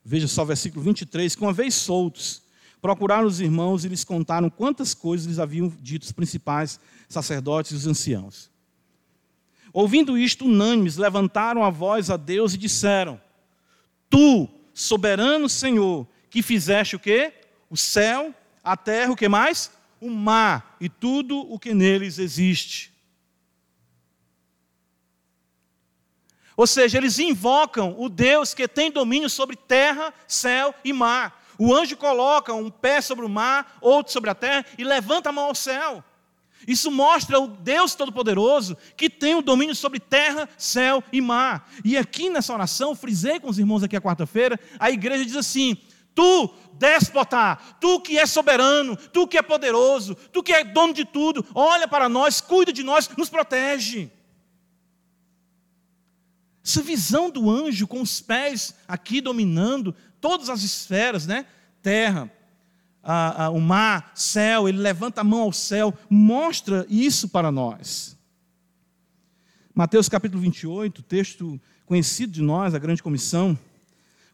[0.05, 2.43] veja só o versículo 23, que uma vez soltos,
[2.81, 7.75] procuraram os irmãos e lhes contaram quantas coisas lhes haviam dito os principais sacerdotes e
[7.75, 8.51] os anciãos.
[9.73, 13.21] Ouvindo isto, unânimes, levantaram a voz a Deus e disseram:
[14.09, 17.33] Tu, soberano Senhor, que fizeste o quê?
[17.69, 19.73] O céu, a terra, o que mais?
[20.01, 22.94] O mar e tudo o que neles existe.
[26.57, 31.43] Ou seja, eles invocam o Deus que tem domínio sobre terra, céu e mar.
[31.59, 35.33] O anjo coloca um pé sobre o mar, outro sobre a terra e levanta a
[35.33, 36.03] mão ao céu.
[36.67, 41.69] Isso mostra o Deus Todo-Poderoso que tem o domínio sobre terra, céu e mar.
[41.85, 45.77] E aqui nessa oração, frisei com os irmãos aqui a quarta-feira, a igreja diz assim:
[46.15, 51.05] Tu, déspota, tu que é soberano, tu que é poderoso, tu que é dono de
[51.05, 54.11] tudo, olha para nós, cuida de nós, nos protege.
[56.65, 61.47] Essa visão do anjo com os pés aqui dominando todas as esferas, né?
[61.83, 62.33] Terra,
[63.03, 68.17] a, a, o mar, céu, ele levanta a mão ao céu, mostra isso para nós.
[69.75, 73.59] Mateus capítulo 28, texto conhecido de nós, a grande comissão,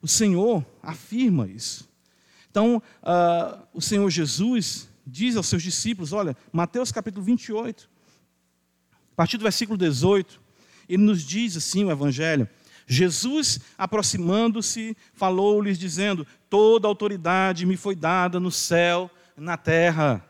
[0.01, 1.89] o Senhor afirma isso.
[2.49, 7.91] Então, uh, o Senhor Jesus diz aos seus discípulos: olha, Mateus capítulo 28,
[9.13, 10.41] a partir do versículo 18,
[10.95, 12.49] ele nos diz assim o Evangelho:
[12.87, 20.27] Jesus, aproximando-se, falou-lhes, dizendo: Toda autoridade me foi dada no céu, na terra.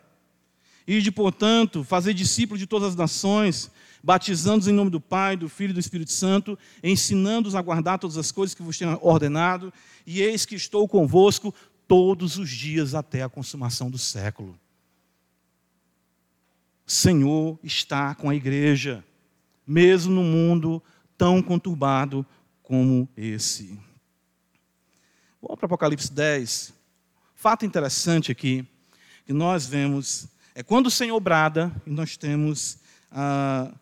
[0.86, 3.70] Ide, portanto, fazer discípulos de todas as nações,
[4.02, 8.18] batizando-os em nome do Pai, do Filho e do Espírito Santo, ensinando-os a guardar todas
[8.18, 9.72] as coisas que vos tenho ordenado,
[10.06, 11.54] e eis que estou convosco
[11.88, 14.58] todos os dias até a consumação do século.
[16.86, 19.04] O Senhor está com a igreja,
[19.70, 20.82] mesmo no mundo
[21.16, 22.26] tão conturbado
[22.60, 23.78] como esse.
[25.40, 26.74] Vamos para Apocalipse 10.
[27.36, 28.66] Fato interessante aqui,
[29.24, 32.78] que nós vemos, é quando o Senhor brada, e nós temos
[33.12, 33.72] ah,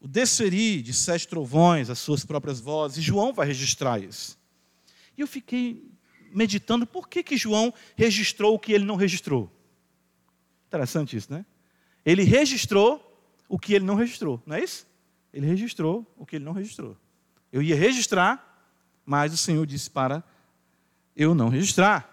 [0.00, 4.38] o desferir de sete trovões, as suas próprias vozes, e João vai registrar isso.
[5.18, 5.90] E eu fiquei
[6.32, 9.50] meditando por que, que João registrou o que ele não registrou.
[10.68, 11.44] Interessante isso, né?
[12.06, 14.91] Ele registrou o que ele não registrou, não é isso?
[15.32, 16.96] Ele registrou o que ele não registrou.
[17.50, 18.66] Eu ia registrar,
[19.04, 20.22] mas o Senhor disse para
[21.16, 22.08] eu não registrar.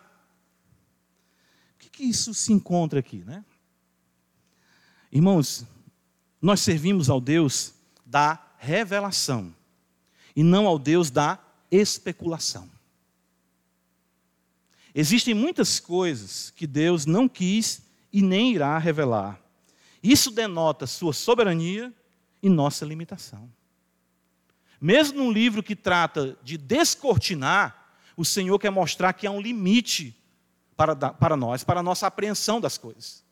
[1.75, 3.43] O que, que isso se encontra aqui, né?
[5.11, 5.65] Irmãos,
[6.41, 7.73] nós servimos ao Deus
[8.05, 9.53] da revelação
[10.35, 11.39] e não ao Deus da
[11.71, 12.69] especulação.
[14.93, 19.39] Existem muitas coisas que Deus não quis e nem irá revelar.
[20.01, 21.93] Isso denota sua soberania
[22.41, 23.49] e nossa limitação.
[24.79, 30.15] Mesmo num livro que trata de descortinar, o Senhor quer mostrar que há um limite
[30.75, 33.23] para, para nós, para a nossa apreensão das coisas.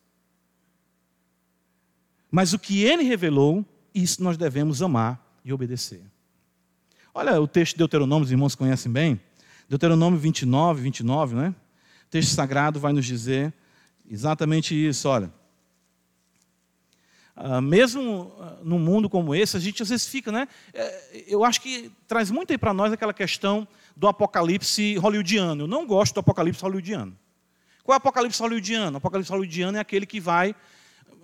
[2.29, 3.65] Mas o que ele revelou,
[3.95, 6.03] isso nós devemos amar e obedecer.
[7.13, 9.19] Olha o texto de Deuteronômio, os irmãos conhecem bem.
[9.69, 11.55] Deuteronômio 29, 29, né?
[12.05, 13.53] O texto sagrado vai nos dizer
[14.09, 15.09] exatamente isso.
[15.09, 15.31] Olha,
[17.37, 20.47] Uh, mesmo uh, num mundo como esse, a gente às vezes fica, né?
[20.73, 25.63] É, eu acho que traz muito aí para nós aquela questão do apocalipse hollywoodiano.
[25.63, 27.15] Eu não gosto do apocalipse hollywoodiano.
[27.83, 28.95] Qual é o apocalipse hollywoodiano?
[28.95, 30.55] O apocalipse hollywoodiano é aquele que vai.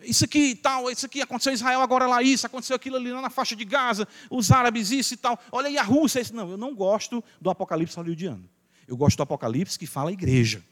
[0.04, 3.30] Isso aqui tal, isso aqui aconteceu em Israel, agora lá isso, aconteceu aquilo ali na
[3.30, 5.40] faixa de Gaza, os árabes isso e tal.
[5.52, 6.20] Olha aí a Rússia.
[6.20, 6.36] Isso.
[6.36, 8.48] Não, eu não gosto do apocalipse hollywoodiano.
[8.88, 10.64] Eu gosto do apocalipse que fala a igreja.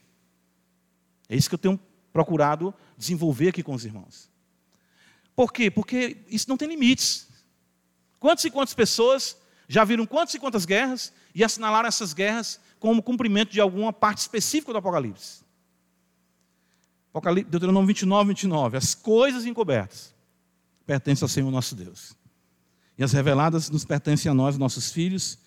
[1.28, 1.80] É isso que eu tenho
[2.12, 4.31] procurado desenvolver aqui com os irmãos.
[5.34, 5.70] Por quê?
[5.70, 7.28] Porque isso não tem limites.
[8.18, 13.02] Quantas e quantas pessoas já viram quantas e quantas guerras e assinalaram essas guerras como
[13.02, 15.42] cumprimento de alguma parte específica do Apocalipse?
[17.10, 18.76] Apocalipse Deuteronômio 29, 29.
[18.76, 20.14] As coisas encobertas
[20.86, 22.14] pertencem ao Senhor nosso Deus.
[22.98, 25.38] E as reveladas nos pertencem a nós, nossos filhos,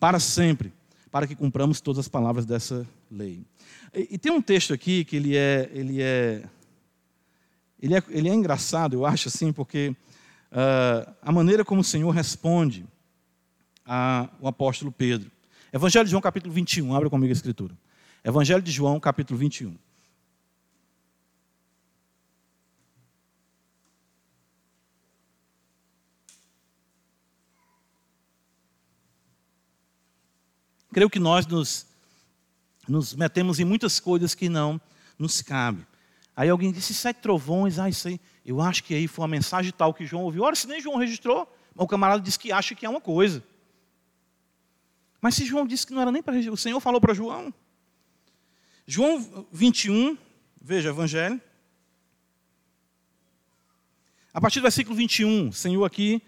[0.00, 0.72] para sempre,
[1.10, 3.44] para que cumpramos todas as palavras dessa lei.
[3.94, 6.42] E, e tem um texto aqui que ele é, ele é,
[7.80, 9.94] ele é, ele é engraçado, eu acho assim, porque
[10.52, 12.86] uh, a maneira como o Senhor responde
[13.84, 15.30] ao apóstolo Pedro.
[15.72, 17.76] Evangelho de João, capítulo 21, abra comigo a escritura.
[18.24, 19.76] Evangelho de João, capítulo 21.
[30.92, 31.86] Creio que nós nos,
[32.88, 34.80] nos metemos em muitas coisas que não
[35.18, 35.86] nos cabe.
[36.36, 39.72] Aí alguém disse, sete trovões, ah, isso aí, eu acho que aí foi uma mensagem
[39.72, 40.42] tal que João ouviu.
[40.42, 43.42] Ora, se nem João registrou, o camarada disse que acha que é uma coisa.
[45.20, 47.52] Mas se João disse que não era nem para registrar, o Senhor falou para João.
[48.86, 50.16] João 21,
[50.60, 51.40] veja, Evangelho.
[54.32, 56.22] A partir do versículo 21, o Senhor aqui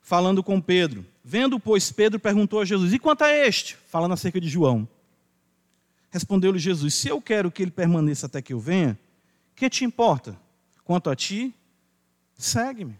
[0.00, 1.06] falando com Pedro.
[1.22, 3.76] Vendo, pois, Pedro perguntou a Jesus: E quanto a este?
[3.86, 4.88] Falando acerca de João.
[6.10, 8.98] Respondeu-lhe Jesus: Se eu quero que ele permaneça até que eu venha,
[9.60, 10.40] que te importa?
[10.84, 11.54] Quanto a ti,
[12.34, 12.98] segue-me.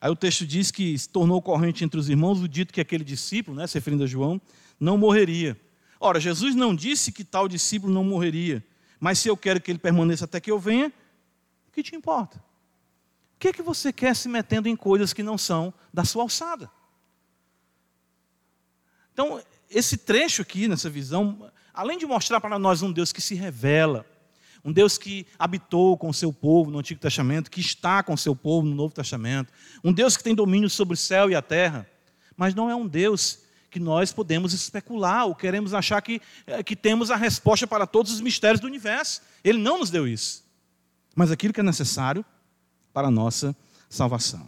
[0.00, 3.04] Aí o texto diz que se tornou corrente entre os irmãos o dito que aquele
[3.04, 4.40] discípulo, né, se referindo a João,
[4.78, 5.58] não morreria.
[6.00, 8.62] Ora, Jesus não disse que tal discípulo não morreria,
[8.98, 10.92] mas se eu quero que ele permaneça até que eu venha,
[11.68, 12.38] o que te importa?
[13.36, 16.24] O que, é que você quer se metendo em coisas que não são da sua
[16.24, 16.68] alçada?
[19.12, 19.40] Então,
[19.70, 24.04] esse trecho aqui, nessa visão, além de mostrar para nós um Deus que se revela,
[24.64, 28.18] um Deus que habitou com o seu povo no Antigo Testamento, que está com o
[28.18, 29.52] seu povo no Novo Testamento,
[29.82, 31.86] um Deus que tem domínio sobre o céu e a terra,
[32.36, 33.40] mas não é um Deus
[33.70, 38.12] que nós podemos especular ou queremos achar que, eh, que temos a resposta para todos
[38.12, 39.20] os mistérios do universo.
[39.42, 40.44] Ele não nos deu isso.
[41.14, 42.24] Mas aquilo que é necessário
[42.92, 43.54] para a nossa
[43.90, 44.46] salvação.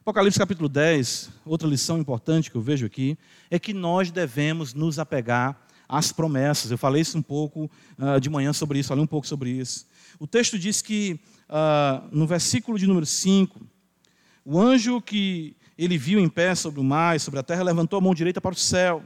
[0.00, 3.18] Apocalipse capítulo 10, outra lição importante que eu vejo aqui,
[3.50, 6.70] é que nós devemos nos apegar às promessas.
[6.70, 7.68] Eu falei isso um pouco
[7.98, 9.86] uh, de manhã sobre isso, falei um pouco sobre isso.
[10.20, 11.18] O texto diz que,
[11.48, 13.60] uh, no versículo de número 5,
[14.44, 17.98] o anjo que ele viu em pé sobre o mar e sobre a terra levantou
[17.98, 19.02] a mão direita para o céu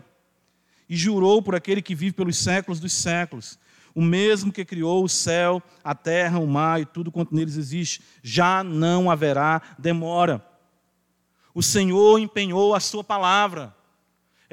[0.88, 3.58] e jurou por aquele que vive pelos séculos dos séculos,
[3.94, 8.02] o mesmo que criou o céu, a terra, o mar e tudo quanto neles existe,
[8.22, 10.44] já não haverá demora.
[11.54, 13.74] O Senhor empenhou a sua palavra.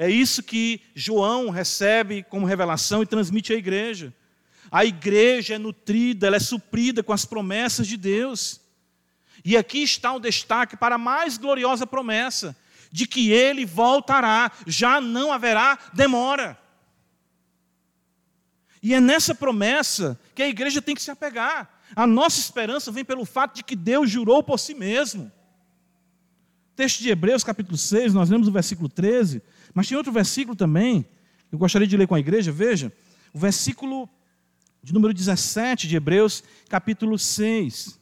[0.02, 4.12] É isso que João recebe como revelação e transmite à igreja.
[4.68, 8.60] A igreja é nutrida, ela é suprida com as promessas de Deus.
[9.44, 12.56] E aqui está o destaque para a mais gloriosa promessa,
[12.90, 16.58] de que ele voltará, já não haverá demora.
[18.82, 21.80] E é nessa promessa que a igreja tem que se apegar.
[21.94, 25.30] A nossa esperança vem pelo fato de que Deus jurou por si mesmo.
[26.74, 29.40] Texto de Hebreus, capítulo 6, nós lemos o versículo 13,
[29.74, 31.04] mas tem outro versículo também,
[31.50, 32.92] eu gostaria de ler com a igreja, veja,
[33.32, 34.08] o versículo
[34.82, 37.98] de número 17 de Hebreus, capítulo 6.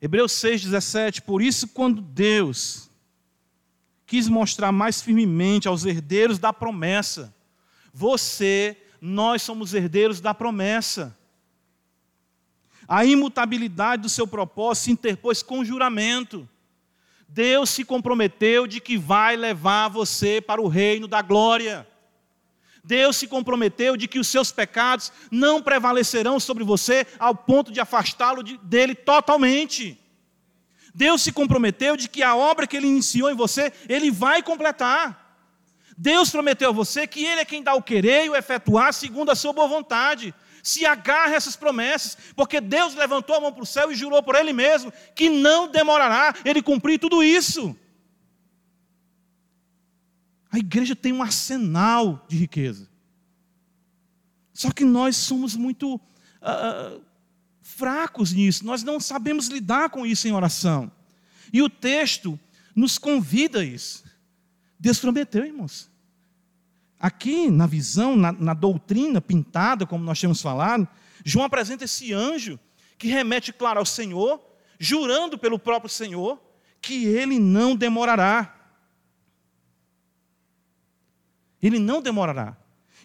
[0.00, 1.22] Hebreus 6, 17.
[1.22, 2.90] Por isso, quando Deus
[4.06, 7.34] quis mostrar mais firmemente aos herdeiros da promessa,
[7.92, 11.16] você nós somos herdeiros da promessa.
[12.88, 16.48] A imutabilidade do seu propósito se interpôs com juramento.
[17.28, 21.86] Deus se comprometeu de que vai levar você para o reino da glória.
[22.84, 27.80] Deus se comprometeu de que os seus pecados não prevalecerão sobre você ao ponto de
[27.80, 29.98] afastá-lo de, dele totalmente.
[30.94, 35.24] Deus se comprometeu de que a obra que ele iniciou em você, ele vai completar.
[35.96, 39.30] Deus prometeu a você que Ele é quem dá o querer e o efetuar segundo
[39.30, 40.34] a sua boa vontade.
[40.64, 44.22] Se agarre a essas promessas, porque Deus levantou a mão para o céu e jurou
[44.22, 47.76] por Ele mesmo que não demorará Ele cumprir tudo isso.
[50.50, 52.88] A igreja tem um arsenal de riqueza.
[54.54, 57.04] Só que nós somos muito uh,
[57.60, 60.90] fracos nisso, nós não sabemos lidar com isso em oração.
[61.52, 62.38] E o texto
[62.74, 64.04] nos convida a isso.
[64.78, 65.90] Deus prometeu, irmãos.
[67.04, 70.88] Aqui, na visão, na, na doutrina pintada, como nós temos falado,
[71.22, 72.58] João apresenta esse anjo
[72.96, 74.42] que remete, claro, ao Senhor,
[74.78, 76.42] jurando pelo próprio Senhor
[76.80, 78.72] que ele não demorará.
[81.62, 82.56] Ele não demorará.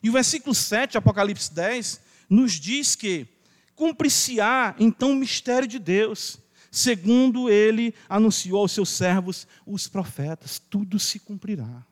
[0.02, 3.28] E o versículo 7, Apocalipse 10, nos diz que
[3.76, 6.40] cumprir-se-á então o mistério de Deus,
[6.72, 11.86] segundo ele anunciou aos seus servos, os profetas, tudo se cumprirá.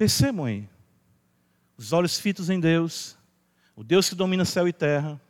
[0.00, 0.68] Aí,
[1.76, 3.18] os olhos fitos em Deus,
[3.76, 5.20] o Deus que domina céu e terra,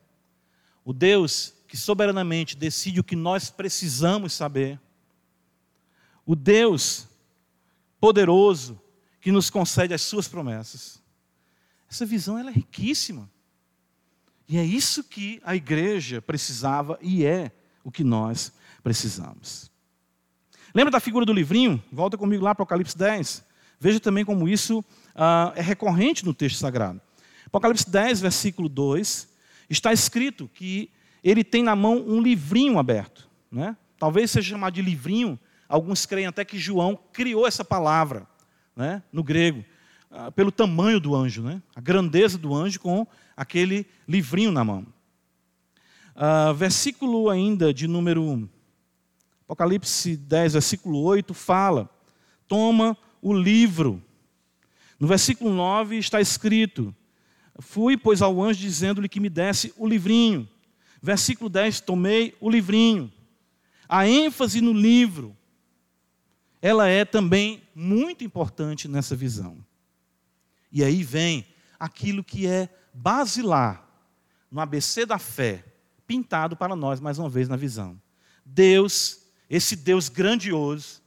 [0.85, 4.81] o Deus que soberanamente decide o que nós precisamos saber,
[6.25, 7.09] o Deus
[8.01, 8.81] poderoso
[9.21, 11.03] que nos concede as suas promessas.
[11.91, 13.29] Essa visão ela é riquíssima.
[14.49, 17.51] E é isso que a igreja precisava e é
[17.83, 18.53] o que nós
[18.83, 19.71] precisamos.
[20.73, 21.83] Lembra da figura do livrinho?
[21.91, 23.50] Volta comigo lá para Apocalipse 10.
[23.81, 27.01] Veja também como isso uh, é recorrente no texto sagrado.
[27.47, 29.27] Apocalipse 10, versículo 2,
[29.71, 30.91] está escrito que
[31.25, 33.27] ele tem na mão um livrinho aberto.
[33.51, 33.75] Né?
[33.99, 38.27] Talvez seja chamado de livrinho, alguns creem até que João criou essa palavra
[38.77, 39.03] né?
[39.11, 39.65] no grego,
[40.11, 41.63] uh, pelo tamanho do anjo, né?
[41.75, 44.87] a grandeza do anjo com aquele livrinho na mão.
[46.15, 48.47] Uh, versículo ainda de número
[49.51, 51.91] Apocalipse 10, versículo 8, fala:
[52.47, 54.03] toma o livro.
[54.99, 56.95] No versículo 9 está escrito:
[57.59, 60.49] Fui, pois, ao anjo dizendo-lhe que me desse o livrinho.
[61.03, 63.13] Versículo 10: Tomei o livrinho.
[63.89, 65.37] A ênfase no livro,
[66.63, 69.59] ela é também muito importante nessa visão.
[70.71, 71.47] E aí vem
[71.79, 73.89] aquilo que é basilar
[74.51, 75.65] no ABC da fé,
[76.07, 78.01] pintado para nós mais uma vez na visão.
[78.45, 81.00] Deus, esse Deus grandioso,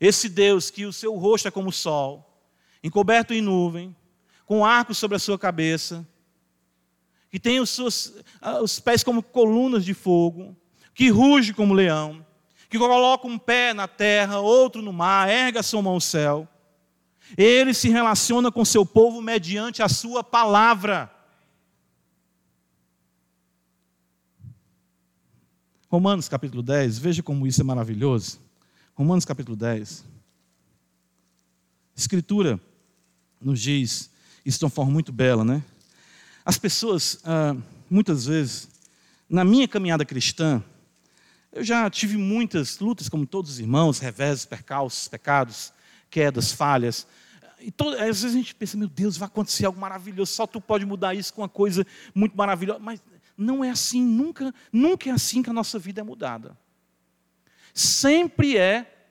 [0.00, 2.42] esse Deus que o seu rosto é como o sol,
[2.82, 3.94] encoberto em nuvem,
[4.46, 6.06] com arcos sobre a sua cabeça,
[7.30, 10.56] que tem os, seus, ah, os pés como colunas de fogo,
[10.94, 12.26] que ruge como leão,
[12.68, 16.48] que coloca um pé na terra, outro no mar, erga sua mão ao céu.
[17.36, 21.12] Ele se relaciona com seu povo mediante a sua palavra.
[25.88, 28.49] Romanos capítulo 10, veja como isso é maravilhoso.
[29.00, 30.04] Romanos capítulo 10.
[31.96, 32.60] Escritura
[33.40, 34.10] nos diz
[34.44, 35.64] isso de uma forma muito bela, né?
[36.44, 37.56] As pessoas, ah,
[37.88, 38.68] muitas vezes,
[39.26, 40.62] na minha caminhada cristã,
[41.50, 45.72] eu já tive muitas lutas, como todos os irmãos, reveses, percalços, pecados,
[46.10, 47.06] quedas, falhas.
[47.58, 50.60] E todo, às vezes a gente pensa, meu Deus, vai acontecer algo maravilhoso, só tu
[50.60, 52.80] pode mudar isso com uma coisa muito maravilhosa.
[52.80, 53.00] Mas
[53.34, 56.54] não é assim, nunca, nunca é assim que a nossa vida é mudada.
[57.74, 59.08] Sempre é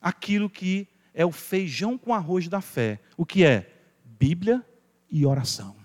[0.00, 3.00] aquilo que é o feijão com arroz da fé.
[3.16, 3.72] O que é?
[4.04, 4.64] Bíblia
[5.10, 5.76] e oração.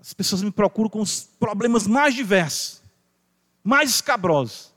[0.00, 2.82] As pessoas me procuram com os problemas mais diversos,
[3.62, 4.74] mais escabrosos.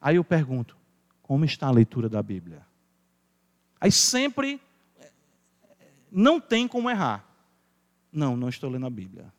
[0.00, 0.76] Aí eu pergunto:
[1.22, 2.66] como está a leitura da Bíblia?
[3.80, 4.60] Aí sempre
[6.10, 7.28] não tem como errar.
[8.12, 9.32] Não, não estou lendo a Bíblia.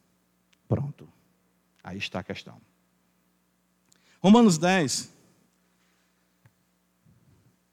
[0.68, 1.08] Pronto.
[1.84, 2.60] Aí está a questão.
[4.26, 5.14] Romanos 10,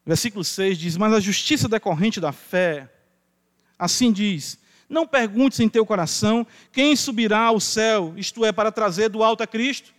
[0.05, 2.93] versículo 6 diz: Mas a justiça decorrente da fé,
[3.79, 9.09] assim diz: Não perguntes em teu coração quem subirá ao céu, isto é, para trazer
[9.09, 9.95] do alto a Cristo.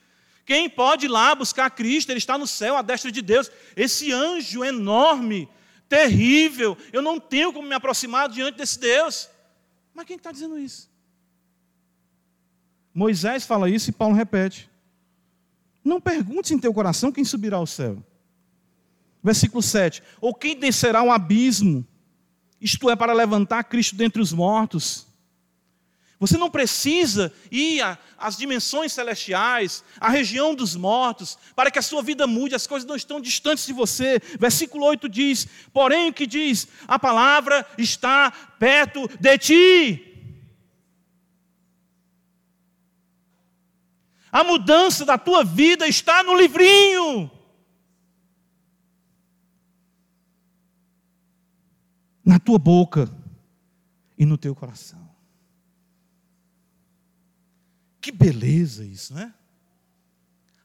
[0.46, 2.12] Quem pode ir lá buscar Cristo?
[2.12, 3.50] Ele está no céu, à destra de Deus.
[3.76, 5.50] Esse anjo enorme
[5.90, 9.28] terrível, eu não tenho como me aproximar diante desse Deus.
[9.92, 10.88] Mas quem está dizendo isso?
[12.94, 14.72] Moisés fala isso e Paulo repete.
[15.84, 18.04] Não perguntes em teu coração quem subirá ao céu.
[19.22, 20.02] Versículo 7.
[20.22, 21.86] Ou quem descerá o abismo,
[22.60, 25.08] isto é, para levantar Cristo dentre os mortos.
[26.20, 27.82] Você não precisa ir
[28.18, 32.88] às dimensões celestiais, à região dos mortos, para que a sua vida mude, as coisas
[32.88, 34.22] não estão distantes de você.
[34.40, 36.66] Versículo 8 diz: Porém, o que diz?
[36.88, 40.13] A palavra está perto de ti.
[44.34, 47.30] A mudança da tua vida está no livrinho.
[52.26, 53.08] Na tua boca
[54.18, 55.08] e no teu coração.
[58.02, 59.32] Que beleza isso, né?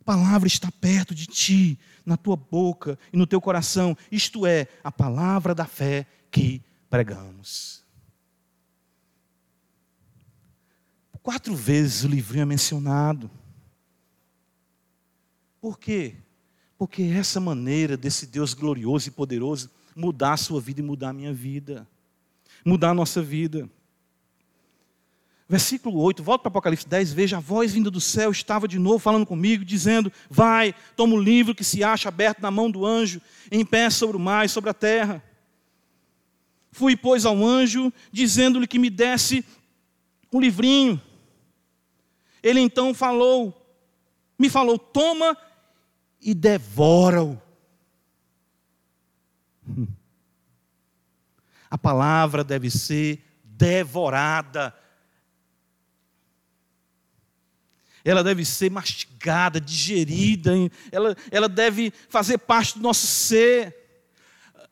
[0.00, 3.94] A palavra está perto de ti, na tua boca e no teu coração.
[4.10, 7.84] Isto é, a palavra da fé que pregamos.
[11.22, 13.30] Quatro vezes o livrinho é mencionado.
[15.68, 16.14] Por quê?
[16.78, 21.12] Porque essa maneira desse Deus glorioso e poderoso mudar a sua vida e mudar a
[21.12, 21.86] minha vida,
[22.64, 23.68] mudar a nossa vida.
[25.46, 28.98] Versículo 8, volta para Apocalipse 10, veja, a voz vinda do céu estava de novo
[28.98, 33.20] falando comigo, dizendo: Vai, toma o livro que se acha aberto na mão do anjo,
[33.52, 35.22] em pé sobre o mar e sobre a terra.
[36.72, 39.44] Fui, pois, ao anjo, dizendo-lhe que me desse
[40.32, 40.98] um livrinho.
[42.42, 43.54] Ele então falou,
[44.38, 45.36] me falou: toma
[46.20, 47.40] e devora-o.
[51.70, 54.74] A palavra deve ser devorada.
[58.04, 60.52] Ela deve ser mastigada, digerida,
[60.90, 63.76] ela, ela deve fazer parte do nosso ser.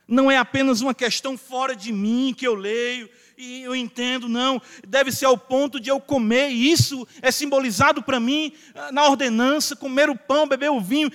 [0.09, 4.61] Não é apenas uma questão fora de mim que eu leio e eu entendo, não.
[4.87, 9.05] Deve ser ao ponto de eu comer, e isso é simbolizado para mim ah, na
[9.05, 11.11] ordenança: comer o pão, beber o vinho.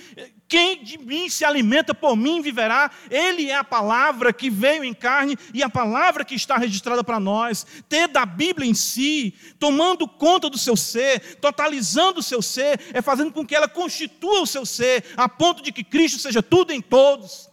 [0.46, 2.90] Quem de mim se alimenta por mim viverá.
[3.10, 7.18] Ele é a palavra que veio em carne e a palavra que está registrada para
[7.18, 7.66] nós.
[7.88, 13.00] Ter da Bíblia em si, tomando conta do seu ser, totalizando o seu ser, é
[13.00, 16.70] fazendo com que ela constitua o seu ser, a ponto de que Cristo seja tudo
[16.70, 17.50] em todos.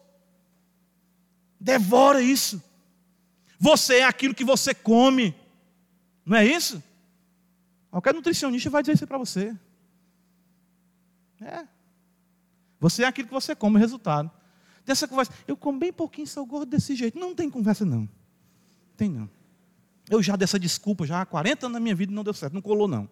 [1.57, 2.68] Devora isso.
[3.59, 5.35] Você é aquilo que você come.
[6.25, 6.81] Não é isso?
[7.91, 9.55] Qualquer nutricionista vai dizer isso para você.
[11.41, 11.67] É.
[12.79, 14.31] Você é aquilo que você come, resultado.
[14.85, 17.19] Dessa conversa, eu como bem pouquinho, sou gordo desse jeito.
[17.19, 18.07] Não tem conversa, não.
[18.95, 19.29] Tem não.
[20.09, 22.61] Eu já dessa desculpa, já há 40 anos na minha vida não deu certo, não
[22.61, 23.09] colou, não.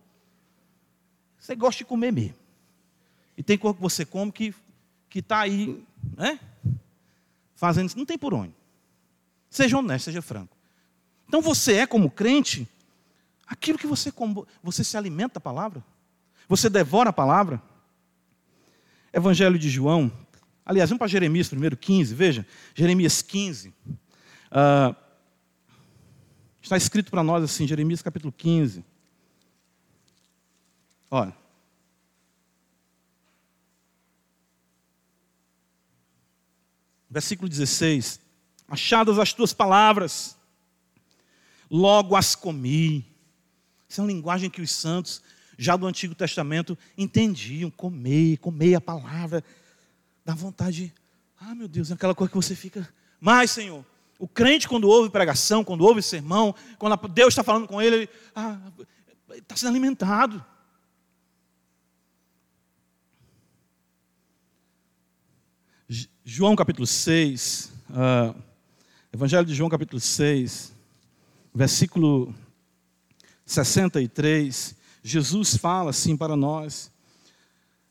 [1.38, 2.36] Você gosta de comer mesmo.
[3.38, 4.54] E tem coisa que você come que
[5.14, 5.86] está aí,
[6.16, 6.40] né?
[7.54, 7.98] Fazendo isso.
[7.98, 8.54] Não tem por onde.
[9.50, 10.56] Seja honesto, seja franco.
[11.28, 12.68] Então você é, como crente,
[13.46, 14.12] aquilo que você.
[14.64, 15.84] Você se alimenta da palavra?
[16.48, 17.62] Você devora a palavra?
[19.12, 20.12] Evangelho de João.
[20.66, 22.46] Aliás, vamos para Jeremias primeiro, 15, veja.
[22.76, 23.70] Jeremias 15.
[23.70, 23.74] Uh,
[24.52, 24.96] ah,
[26.62, 28.84] está escrito para nós assim, Jeremias capítulo 15.
[31.10, 31.36] Olha.
[37.10, 38.27] Versículo 16.
[38.68, 40.38] Achadas as tuas palavras,
[41.70, 43.06] logo as comi.
[43.90, 45.22] Essa é uma linguagem que os santos
[45.58, 49.44] já do Antigo Testamento entendiam, comer, comer a palavra,
[50.24, 50.94] dá vontade,
[51.40, 52.88] ah meu Deus, é aquela coisa que você fica,
[53.20, 53.84] mas Senhor,
[54.20, 58.10] o crente quando ouve pregação, quando ouve sermão, quando Deus está falando com ele, ele
[58.36, 58.60] ah,
[59.32, 60.46] está sendo alimentado.
[66.24, 68.36] João capítulo 6, uh, ah,
[69.12, 70.76] Evangelho de João capítulo 6,
[71.56, 72.36] versículo
[73.46, 76.92] 63, Jesus fala assim para nós.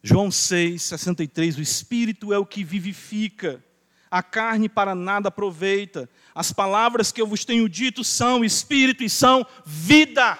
[0.02, 3.64] João 6, 63, o Espírito é o que vivifica,
[4.10, 6.08] a carne para nada aproveita.
[6.34, 10.38] As palavras que eu vos tenho dito são Espírito e são vida.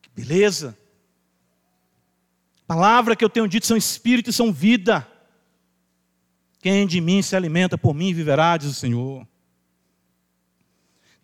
[0.00, 0.78] Que beleza!
[2.64, 5.06] Palavra que eu tenho dito são Espírito e são vida.
[6.60, 9.26] Quem de mim se alimenta por mim viverá, diz o Senhor.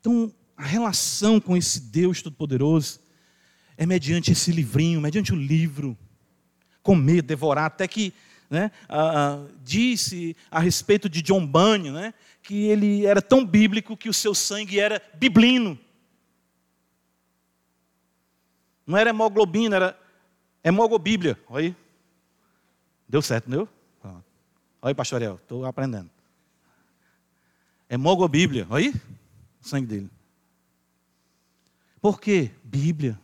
[0.00, 3.00] Então, a relação com esse Deus Todo-Poderoso
[3.76, 5.96] é mediante esse livrinho, mediante o livro,
[6.82, 8.14] comer, devorar, até que
[8.48, 8.70] né,
[9.62, 14.34] disse a respeito de John Bunyan, né, que ele era tão bíblico que o seu
[14.34, 15.78] sangue era biblino.
[18.86, 20.00] Não era hemoglobina, era
[20.64, 21.38] hemogobíblia.
[21.48, 21.76] Olha aí.
[23.08, 23.68] Deu certo, deu?
[24.80, 26.10] Olha aí, pastor Ariel, estou aprendendo.
[27.88, 28.94] Hemogobíblia, olha aí
[29.60, 30.10] o sangue dele.
[32.00, 32.50] Por quê?
[32.62, 33.18] Bíblia.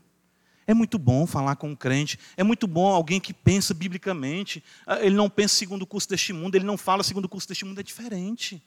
[0.66, 4.62] É muito bom falar com um crente, é muito bom alguém que pensa biblicamente.
[4.86, 7.48] Ah, ele não pensa segundo o curso deste mundo, ele não fala segundo o curso
[7.48, 8.62] deste mundo, é diferente.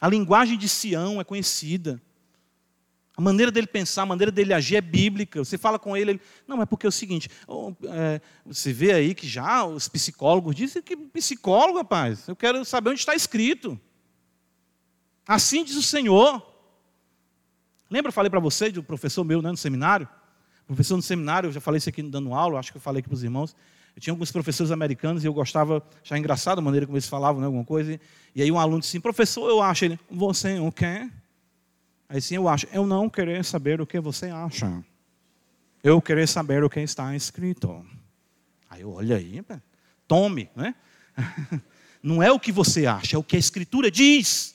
[0.00, 2.02] A linguagem de Sião é conhecida.
[3.16, 5.42] A maneira dele pensar, a maneira dele agir é bíblica.
[5.42, 7.30] Você fala com ele, ele não, é porque é o seguinte,
[7.84, 12.90] é, você vê aí que já os psicólogos dizem que psicólogo, rapaz, eu quero saber
[12.90, 13.80] onde está escrito.
[15.26, 16.46] Assim diz o Senhor.
[17.90, 20.06] Lembra, eu falei para você, do professor meu né, no seminário?
[20.66, 23.08] Professor no seminário, eu já falei isso aqui dando aula, acho que eu falei aqui
[23.08, 23.56] para os irmãos.
[23.94, 27.40] Eu tinha alguns professores americanos e eu gostava, já engraçado a maneira como eles falavam,
[27.40, 27.98] né, alguma coisa.
[28.34, 29.86] E aí um aluno disse assim, professor, eu acho.
[29.86, 31.08] Ele, você o quê?
[32.08, 32.66] Aí sim, eu acho.
[32.72, 34.84] Eu não querer saber o que você acha.
[35.82, 37.84] Eu querer saber o que está escrito.
[38.68, 39.42] Aí olha aí,
[40.06, 40.74] tome, né?
[42.02, 44.54] Não é o que você acha, é o que a escritura diz.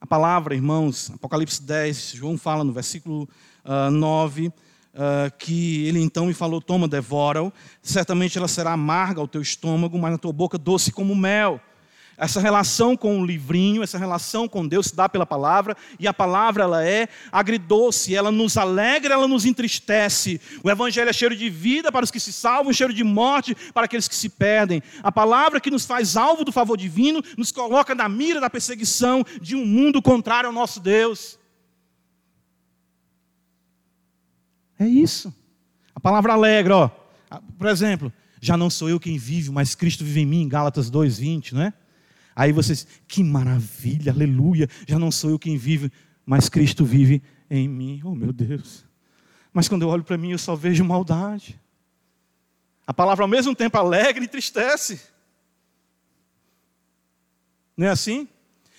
[0.00, 3.28] A palavra, irmãos, Apocalipse 10, João fala no versículo
[3.64, 4.52] uh, 9, uh,
[5.38, 10.10] que ele então me falou: Toma, devora-o, certamente ela será amarga ao teu estômago, mas
[10.10, 11.60] na tua boca doce como mel.
[12.22, 16.14] Essa relação com o livrinho, essa relação com Deus se dá pela palavra, e a
[16.14, 20.40] palavra ela é agridoce, ela nos alegra, ela nos entristece.
[20.62, 23.86] O evangelho é cheiro de vida para os que se salvam, cheiro de morte para
[23.86, 24.80] aqueles que se perdem.
[25.02, 29.24] A palavra que nos faz alvo do favor divino, nos coloca na mira da perseguição
[29.40, 31.40] de um mundo contrário ao nosso Deus.
[34.78, 35.34] É isso.
[35.92, 36.90] A palavra alegra, ó.
[37.58, 41.54] Por exemplo, já não sou eu quem vive, mas Cristo vive em mim, Gálatas 2:20,
[41.54, 41.72] não é?
[42.34, 45.92] Aí vocês, que maravilha, aleluia, já não sou eu quem vive,
[46.24, 48.00] mas Cristo vive em mim.
[48.04, 48.84] Oh, meu Deus.
[49.52, 51.60] Mas quando eu olho para mim, eu só vejo maldade.
[52.86, 55.00] A palavra ao mesmo tempo alegra e entristece.
[57.76, 58.28] Não é assim?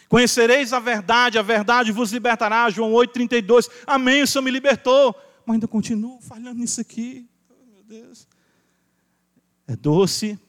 [0.10, 2.70] Conhecereis a verdade, a verdade vos libertará.
[2.70, 3.70] João 8,32.
[3.86, 5.16] Amém, o Senhor me libertou.
[5.46, 7.28] Mas ainda continuo falhando nisso aqui.
[7.50, 8.28] Oh, meu Deus.
[9.68, 10.40] É doce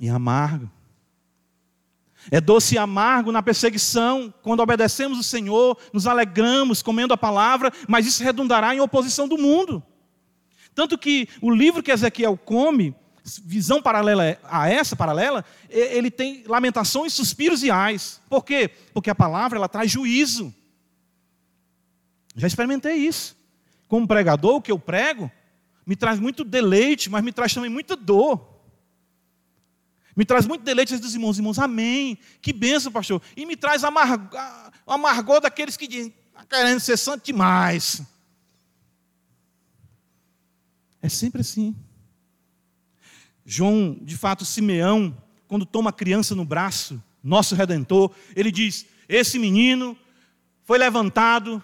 [0.00, 0.70] e amargo.
[2.30, 7.72] É doce e amargo na perseguição, quando obedecemos o Senhor, nos alegramos comendo a palavra,
[7.88, 9.82] mas isso redundará em oposição do mundo.
[10.74, 12.94] Tanto que o livro que Ezequiel come,
[13.44, 18.20] visão paralela a essa paralela, ele tem lamentações, suspiros e ais.
[18.28, 18.70] Por quê?
[18.92, 20.52] Porque a palavra ela traz juízo.
[22.34, 23.36] Já experimentei isso.
[23.86, 25.30] Como pregador, o que eu prego
[25.86, 28.53] me traz muito deleite, mas me traz também muita dor.
[30.16, 32.18] Me traz muito deleite dos irmãos, irmãos, amém.
[32.40, 33.20] Que benção, pastor.
[33.36, 34.28] E me traz amargo,
[34.86, 38.02] amargor daqueles que dizem, está querendo ser santo demais.
[41.02, 41.74] É sempre assim.
[43.44, 49.38] João, de fato, Simeão, quando toma a criança no braço, nosso redentor, ele diz: Esse
[49.38, 49.96] menino
[50.62, 51.62] foi levantado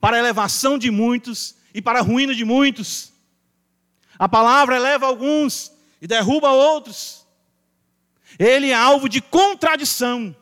[0.00, 3.12] para a elevação de muitos e para a ruína de muitos.
[4.18, 7.19] A palavra eleva alguns e derruba outros.
[8.38, 10.34] Ele é alvo de contradição.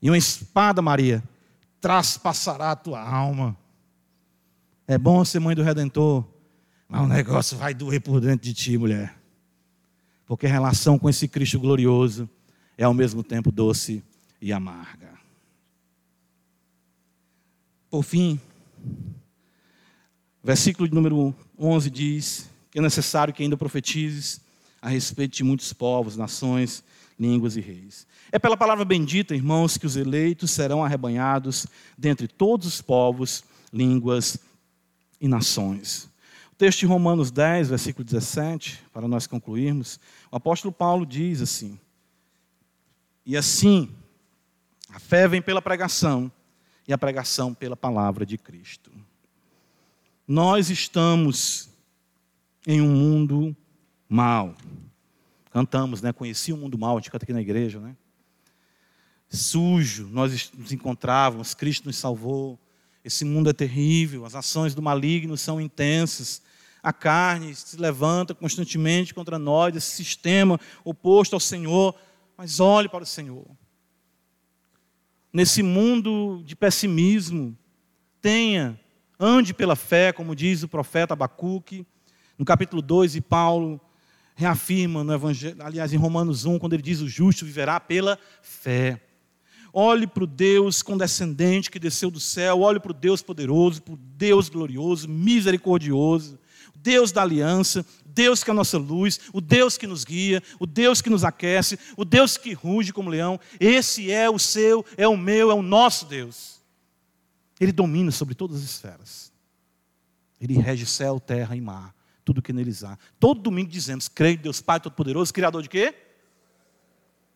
[0.00, 1.22] E uma espada, Maria,
[1.80, 3.56] traspassará a tua alma.
[4.86, 6.24] É bom ser mãe do Redentor,
[6.88, 9.18] mas o negócio vai doer por dentro de ti, mulher.
[10.26, 12.28] Porque a relação com esse Cristo glorioso
[12.76, 14.02] é ao mesmo tempo doce
[14.40, 15.18] e amarga.
[17.90, 18.40] Por fim,
[20.42, 24.40] versículo número 11 diz que é necessário que ainda profetizes
[24.80, 26.84] a respeito de muitos povos, nações,
[27.18, 28.06] línguas e reis.
[28.30, 31.66] É pela palavra bendita, irmãos, que os eleitos serão arrebanhados
[31.96, 34.38] dentre todos os povos, línguas
[35.20, 36.08] e nações.
[36.52, 39.98] O texto de Romanos 10, versículo 17, para nós concluirmos,
[40.30, 41.78] o apóstolo Paulo diz assim:
[43.24, 43.90] E assim,
[44.90, 46.30] a fé vem pela pregação,
[46.86, 48.90] e a pregação pela palavra de Cristo.
[50.26, 51.68] Nós estamos
[52.66, 53.56] em um mundo
[54.08, 54.54] mal.
[55.50, 56.12] Cantamos, né?
[56.12, 57.96] Conheci o mundo mal, a gente canta aqui na igreja, né?
[59.28, 62.58] Sujo, nós nos encontrávamos, Cristo nos salvou.
[63.04, 66.42] Esse mundo é terrível, as ações do maligno são intensas.
[66.82, 71.94] A carne se levanta constantemente contra nós, esse sistema oposto ao Senhor.
[72.36, 73.46] Mas olhe para o Senhor.
[75.32, 77.56] Nesse mundo de pessimismo,
[78.20, 78.80] tenha,
[79.18, 81.86] ande pela fé, como diz o profeta Abacuque,
[82.38, 83.80] no capítulo 2, e Paulo
[84.38, 89.02] reafirma no Evangelho, aliás, em Romanos 1, quando ele diz: o justo viverá pela fé.
[89.72, 93.94] Olhe para o Deus condescendente que desceu do céu, olhe para o Deus poderoso, para
[93.94, 96.38] o Deus glorioso, misericordioso,
[96.76, 100.66] Deus da aliança, Deus que é a nossa luz, o Deus que nos guia, o
[100.66, 103.40] Deus que nos aquece, o Deus que ruge como leão.
[103.58, 106.60] Esse é o seu, é o meu, é o nosso Deus.
[107.58, 109.32] Ele domina sobre todas as esferas.
[110.40, 111.97] Ele rege céu, terra e mar
[112.28, 112.98] tudo que neles há.
[113.18, 115.94] Todo domingo dizemos, creio em Deus Pai Todo-Poderoso, Criador de quê?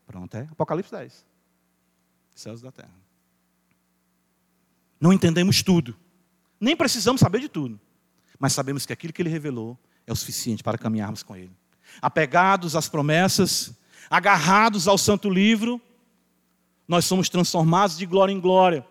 [0.07, 1.25] Pronto, é Apocalipse 10.
[2.35, 2.93] Céus da terra.
[5.01, 5.97] Não entendemos tudo.
[6.61, 7.81] Nem precisamos saber de tudo.
[8.39, 11.57] Mas sabemos que aquilo que Ele revelou é o suficiente para caminharmos com Ele.
[12.03, 13.75] Apegados às promessas,
[14.11, 15.81] agarrados ao santo livro,
[16.87, 18.87] nós somos transformados de glória em glória,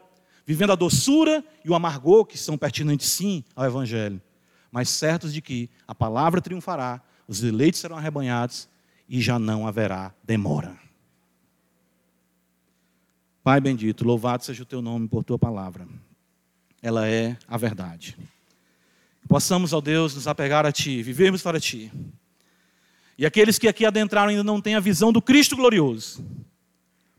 [0.48, 4.20] vivendo a doçura e o amargor que são pertinentes sim ao Evangelho
[4.72, 8.70] mas certos de que a palavra triunfará, os eleitos serão arrebanhados
[9.08, 10.80] e já não haverá demora.
[13.44, 15.88] Pai bendito, louvado seja o teu nome por tua palavra.
[16.82, 18.18] Ela é a verdade.
[19.28, 21.92] Possamos, ó Deus, nos apegar a ti, vivermos para ti.
[23.18, 26.26] E aqueles que aqui adentraram ainda não têm a visão do Cristo glorioso,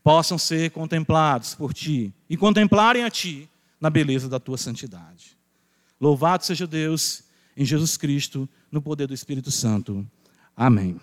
[0.03, 3.48] possam ser contemplados por ti e contemplarem a ti
[3.80, 5.36] na beleza da tua santidade.
[6.00, 7.24] Louvado seja Deus
[7.57, 10.07] em Jesus Cristo, no poder do Espírito Santo.
[10.57, 11.00] Amém.